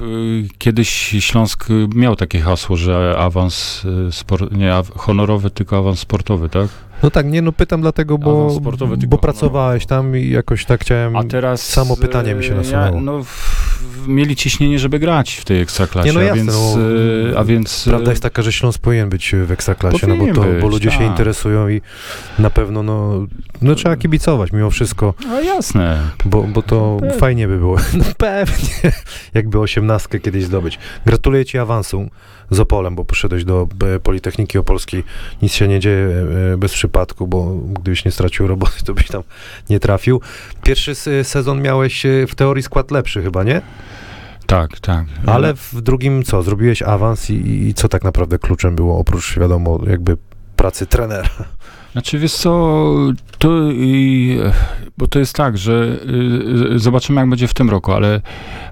[0.00, 0.88] y, kiedyś
[1.20, 6.68] Śląsk miał takie hasło, że awans y, spor, nie honorowy, tylko awans sportowy, tak?
[7.02, 11.16] No tak, nie, no pytam dlatego, bo, sportowy, bo pracowałeś tam i jakoś tak chciałem...
[11.16, 11.62] A teraz...
[11.62, 12.96] samo pytanie mi się nasunęło.
[12.96, 13.55] Ja, no, w,
[14.06, 16.54] mieli ciśnienie, żeby grać w tej ekstraklasie, Nie, no a jasne, więc...
[16.54, 16.80] no,
[17.30, 20.26] y, a więc Prawda y, jest taka, że Śląsk powinien być w Ekstraklasie, no bo,
[20.26, 21.06] to, Powinien bo być, ludzie się tak.
[21.06, 21.80] interesują i
[22.38, 23.26] na pewno no,
[23.62, 26.00] no trzeba kibicować mimo wszystko, No jasne.
[26.24, 27.18] bo, bo to Pewnie.
[27.18, 27.76] fajnie by było.
[27.98, 28.92] No pewnie,
[29.34, 30.78] jakby osiemnastkę kiedyś zdobyć.
[31.06, 32.10] Gratuluję ci awansu
[32.50, 35.04] z Opolem, bo poszedłeś do e, Politechniki Opolskiej.
[35.42, 36.08] Nic się nie dzieje
[36.52, 39.22] e, bez przypadku, bo gdybyś nie stracił roboty, to byś tam
[39.70, 40.20] nie trafił.
[40.62, 40.94] Pierwszy
[41.24, 43.62] sezon miałeś e, w teorii skład lepszy chyba, nie?
[44.46, 45.06] Tak, tak.
[45.26, 46.42] Ale w drugim co?
[46.42, 50.16] Zrobiłeś awans i, i co tak naprawdę kluczem było, oprócz wiadomo, jakby
[50.56, 51.30] pracy trenera?
[51.92, 52.92] Znaczy, wiesz co,
[53.38, 53.70] to
[54.98, 55.98] bo to jest tak, że
[56.74, 58.20] y, zobaczymy, jak będzie w tym roku, ale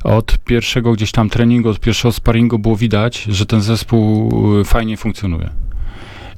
[0.04, 4.96] od pierwszego gdzieś tam treningu, od pierwszego sparingu było widać, że ten zespół y, fajnie
[4.96, 5.50] funkcjonuje.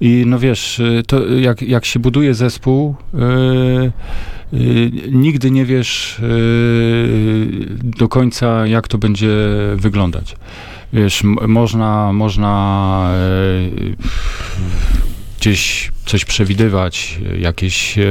[0.00, 6.18] I no wiesz, y, to jak, jak się buduje zespół, y, y, nigdy nie wiesz
[6.18, 9.36] y, do końca, jak to będzie
[9.76, 10.36] wyglądać.
[10.92, 13.10] Wiesz, można, można
[15.46, 18.04] gdzieś coś przewidywać, jakieś e,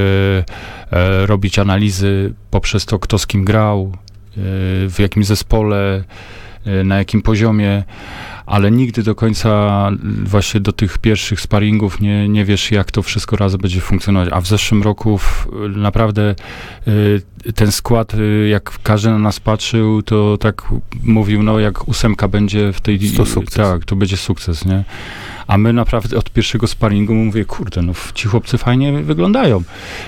[0.90, 4.40] e, robić analizy poprzez to, kto z kim grał, e,
[4.88, 6.04] w jakim zespole,
[6.84, 7.84] na jakim poziomie,
[8.46, 9.90] ale nigdy do końca
[10.24, 14.28] właśnie do tych pierwszych sparingów nie, nie wiesz, jak to wszystko razem będzie funkcjonować.
[14.32, 16.34] A w zeszłym roku w, naprawdę
[17.54, 18.12] ten skład,
[18.50, 20.62] jak każdy na nas patrzył, to tak
[21.02, 22.98] mówił, no jak ósemka będzie w tej...
[23.16, 23.56] To sukces.
[23.56, 24.84] Tak, to będzie sukces, nie?
[25.46, 29.62] A my naprawdę od pierwszego sparingu mówię, kurde, no ci chłopcy fajnie wyglądają.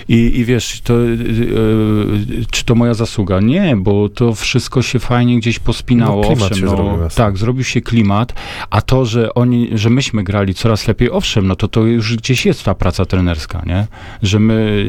[0.09, 3.41] I, i wiesz, to, yy, czy to moja zasługa?
[3.41, 6.22] Nie, bo to wszystko się fajnie gdzieś pospinało.
[6.22, 8.34] No, owszem, no, zrobił, tak, zrobił się klimat,
[8.70, 12.47] a to, że oni, że myśmy grali coraz lepiej, owszem, no to to już gdzieś
[12.47, 13.86] jest ta praca trenerska, nie?
[14.22, 14.84] Że my,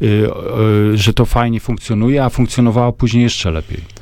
[0.00, 3.99] yy, yy, że to fajnie funkcjonuje, a funkcjonowało później jeszcze lepiej.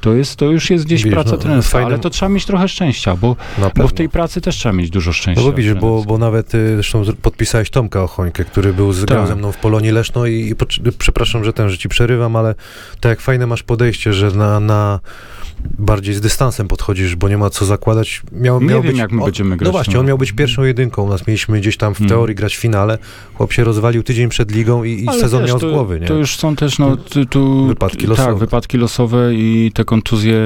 [0.00, 2.44] To, jest, to już jest gdzieś Widzisz, praca no, trenerska, fajnym- ale to trzeba mieć
[2.46, 3.36] trochę szczęścia, bo
[3.76, 5.42] bo w tej pracy też trzeba mieć dużo szczęścia.
[5.44, 9.06] No bo widzisz, bo, bo nawet y, zresztą zr- podpisałeś Tomka Ochońkę, który był z,
[9.06, 9.28] Tak.
[9.28, 10.54] ze mną w Polonii Leszno i, i
[10.98, 12.54] przepraszam, że ten, że ci przerywam, ale
[13.00, 15.00] tak jak fajne masz podejście, że na, na
[15.78, 18.22] bardziej z dystansem podchodzisz, bo nie ma co zakładać.
[18.32, 20.00] Miał, Nie miał wiem, być, jak my będziemy grać, No właśnie, no.
[20.00, 22.08] on miał być pierwszą jedynką, u nas mieliśmy gdzieś tam w Hmm.
[22.08, 22.98] teorii grać w finale,
[23.34, 26.06] chłop się rozwalił tydzień przed ligą i, i sezon wiesz, miał z głowy, nie?
[26.06, 28.34] To już są też, no, tu, tu, Wypadki tak, losowe.
[28.38, 30.36] wypadki losowe i te kontuzje,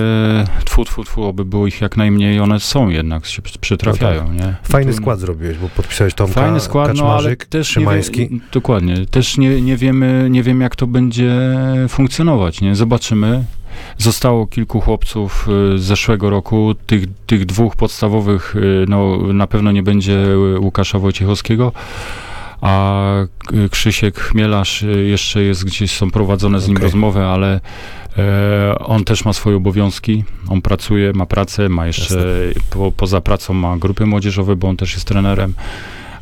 [0.64, 4.54] tfu, tfu, tfu, oby było ich jak najmniej, one są jednak, się przy- przytrafiają, nie?
[4.62, 8.28] Fajny Tu- skład zrobiłeś, bo podpisałeś Tomka, Fajny skład, no ale też nie Szymański.
[8.28, 11.32] wie, dokładnie, też nie, nie wiemy, nie wiem jak to będzie
[11.88, 12.74] funkcjonować, nie?
[12.76, 13.44] Zobaczymy.
[13.98, 19.72] Zostało kilku chłopców y, z zeszłego roku, tych, tych dwóch podstawowych, y, no na pewno
[19.72, 21.72] nie będzie y, Łukasza Wojciechowskiego,
[22.60, 23.04] a
[23.70, 26.84] Krzysiek Chmielarz jeszcze jest gdzieś, są prowadzone z nim Okej.
[26.84, 27.60] rozmowy, ale
[28.18, 32.26] e, on też ma swoje obowiązki, on pracuje, ma pracę, ma jeszcze,
[32.70, 35.54] po, poza pracą ma grupy młodzieżowe, bo on też jest trenerem,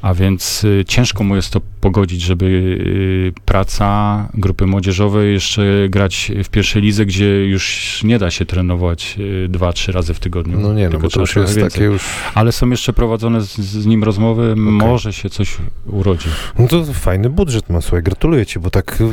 [0.03, 6.33] a więc y, ciężko mu jest to pogodzić, żeby y, praca grupy młodzieżowej jeszcze grać
[6.45, 10.61] w pierwszej lidze, gdzie już nie da się trenować y, dwa, trzy razy w tygodniu.
[10.61, 11.71] No nie, no bo to już jest więcej.
[11.71, 12.03] takie już...
[12.35, 15.57] Ale są jeszcze prowadzone z, z nim rozmowy, może się coś
[15.87, 16.29] urodzi.
[16.59, 19.05] No to fajny budżet ma, słuchaj, gratuluję ci, bo tak y,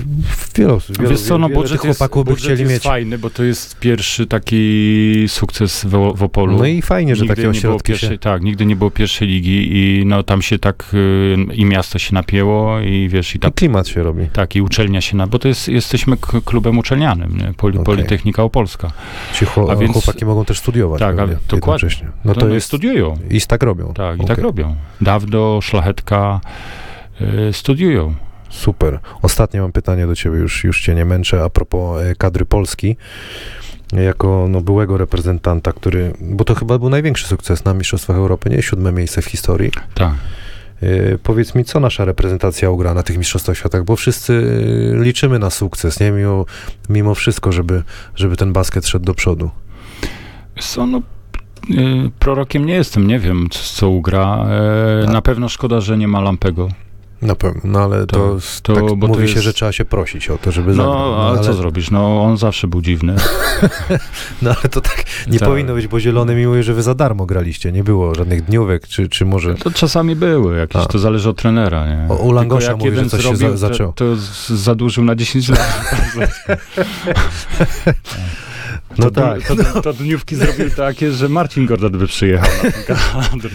[0.55, 2.83] wielu, wielu, Wiesz co, no budżet tych chłopaków by jest, budżet chcieli jest mieć.
[2.83, 6.57] fajny, bo to jest pierwszy taki sukces w, w Opolu.
[6.57, 8.17] No i fajnie, że nigdy takie nie było ośrodki pierwszej, się...
[8.17, 10.95] Tak, nigdy nie było pierwszej ligi i no tam się tak
[11.53, 14.27] i miasto się napięło i wiesz, i I tak, klimat się robi.
[14.33, 17.53] tak i uczelnia się na, bo to jest, jesteśmy klubem uczelnianym, nie?
[17.57, 17.85] Poli, Okej.
[17.85, 18.91] Politechnika Opolska.
[19.33, 21.55] Ci chło, A więc- chłopaki mogą też studiować Tak, pewnie, dokładnie.
[21.55, 22.07] jednocześnie.
[22.25, 22.67] No to no, i jest...
[22.67, 23.17] studiują.
[23.29, 23.93] I tak robią.
[23.93, 24.27] Tak, i Okej.
[24.35, 24.75] tak robią.
[25.01, 26.41] Dawdo, Szlachetka
[27.49, 28.15] y, studiują.
[28.49, 28.99] Super.
[29.21, 32.95] Ostatnie mam pytanie do ciebie, już, już cię nie męczę, a propos e, kadry Polski.
[33.93, 38.61] Jako no, byłego reprezentanta, który, bo to chyba był największy sukces na Mistrzostwach Europy, nie?
[38.61, 39.71] Siódme miejsce w historii.
[39.93, 40.13] Tak.
[40.83, 44.61] E, powiedz mi, co nasza reprezentacja ugra na tych Mistrzostwach Świata, bo wszyscy
[44.99, 46.11] e, liczymy na sukces, nie?
[46.11, 46.45] Mimo,
[46.89, 47.83] mimo wszystko, żeby,
[48.15, 49.49] żeby ten basket szedł do przodu.
[50.77, 51.01] No,
[51.69, 54.25] y, prorokiem nie jestem, nie wiem, co, co ugra.
[55.07, 56.69] A- na pewno szkoda, że nie ma Lampego.
[57.21, 60.29] Na pewno, no ale to, To- to- tak mówi się, jest- że trzeba się prosić
[60.29, 60.93] o to, żeby zagrał.
[60.93, 61.91] No, ale co zrobisz?
[61.91, 63.15] No, on zawsze był dziwny.
[64.41, 65.49] No ale to tak nie Tak.
[65.49, 68.87] powinno być, bo Zielony mi mówi, że wy za darmo graliście, nie było żadnych dniówek,
[68.87, 69.55] czy, czy może...
[69.55, 70.85] To czasami były jakieś, A.
[70.85, 72.07] to zależy od trenera, nie?
[72.09, 73.93] O, u Langosza mówi, że coś się zrobił, za- zaczęło.
[73.93, 74.05] To,
[74.47, 75.81] to zadłużył na 10 lat.
[78.99, 82.71] No to, tak, To, to, to dniówki zrobił takie, że Marcin Gordon by przyjechał na
[82.71, 83.49] ten kadr.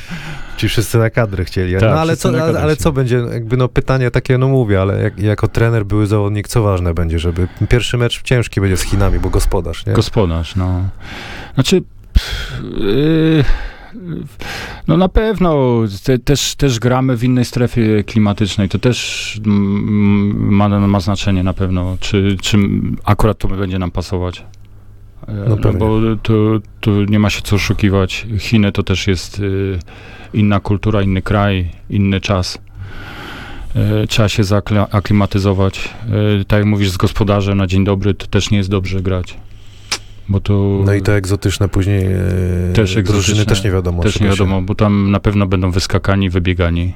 [0.57, 1.73] ci wszyscy na kadry chcieli.
[1.73, 5.03] Tak, no ale co, ale, ale co będzie, jakby no pytanie takie, no mówię, ale
[5.03, 9.19] jak, jako trener, były zawodnik, co ważne będzie, żeby pierwszy mecz ciężki będzie z Chinami,
[9.19, 9.93] bo gospodarz, nie?
[9.93, 10.89] Gospodarz, no.
[11.55, 11.83] Znaczy,
[12.13, 13.45] pff, yy,
[14.89, 18.69] no na pewno te, też, też gramy w innej strefie klimatycznej.
[18.69, 22.59] To też ma, ma znaczenie na pewno, czy, czy
[23.05, 24.45] akurat to będzie nam pasować.
[25.29, 25.79] E, No pewnie.
[25.79, 28.27] bo tu, tu nie ma się co oszukiwać.
[28.39, 29.79] Chiny to też jest y,
[30.35, 32.59] inna kultura, inny kraj, inny czas.
[33.75, 35.89] E, Trzeba się zaaklimatyzować.
[36.41, 39.37] E, Tak jak mówisz, z gospodarzem na dzień dobry to też nie jest dobrze grać.
[40.29, 42.05] Bo to No i te egzotyczne później
[42.75, 44.03] Też egzotyczne, też nie wiadomo.
[44.03, 46.95] też nie wiadomo, bo tam na pewno będą wyskakani, wybiegani.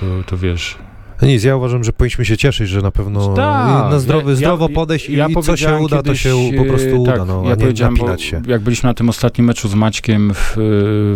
[0.00, 0.78] To, to wiesz.
[1.22, 1.28] Się.
[1.28, 4.68] Nic, ja uważam, że powinniśmy się cieszyć, że na pewno Tak, na zdrowy, ja- zdrowo
[4.68, 7.12] ja- podejść i, ja i co się uda, to kiedyś, się po prostu e, uda,
[7.12, 8.42] tak, no, ja a nie napinać się.
[8.46, 10.54] Jak byliśmy na tym ostatnim meczu z Maćkiem w,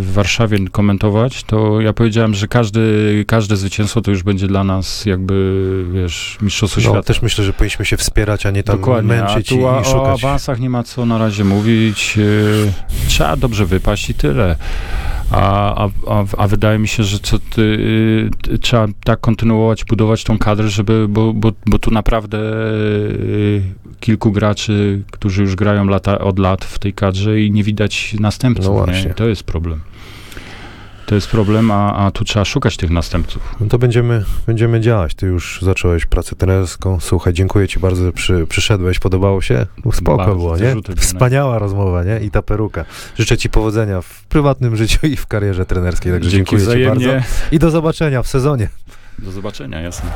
[0.01, 5.07] w Warszawie komentować, to ja powiedziałem, że każdy, każde zwycięstwo to już będzie dla nas
[5.07, 7.03] jakby, wiesz, mistrzostwo No, świata.
[7.03, 9.77] też myślę, że powinniśmy się wspierać, a nie tam Dokładnie, męczyć a i, tu a,
[9.77, 10.25] i o szukać.
[10.25, 12.17] awansach nie ma co na razie mówić.
[12.17, 12.73] Yy,
[13.09, 14.57] trzeba dobrze wypaść i tyle.
[15.31, 20.69] A, a, a, wydaje mi się, że co yy, trzeba tak kontynuować, budować tą kadrę,
[20.69, 23.63] żeby, bo, bo, bo tu naprawdę yy,
[24.01, 28.87] kilku graczy, którzy już grają lata, od lat w tej kadrze i nie widać następców.
[28.87, 29.11] No nie?
[29.11, 29.81] I To jest problem.
[31.07, 33.55] To jest problem, a, a tu trzeba szukać tych następców.
[33.61, 35.15] No to będziemy, będziemy działać.
[35.15, 37.01] Ty już zacząłeś pracę trenerską.
[37.01, 38.99] Słuchaj, dziękuję ci bardzo, że przy, przyszedłeś.
[38.99, 39.67] Podobało się?
[39.85, 40.75] No, Spoko Bardzo, było, nie?
[40.97, 42.21] Wspaniała rozmowa, nie?
[42.21, 42.85] I ta peruka.
[43.19, 46.13] Życzę ci powodzenia w prywatnym życiu i w karierze trenerskiej.
[46.13, 47.09] Także Dzięki dziękuję ci wzajemnie.
[47.09, 47.27] bardzo.
[47.53, 48.69] I do zobaczenia w sezonie.
[49.19, 50.11] Do zobaczenia, jasne.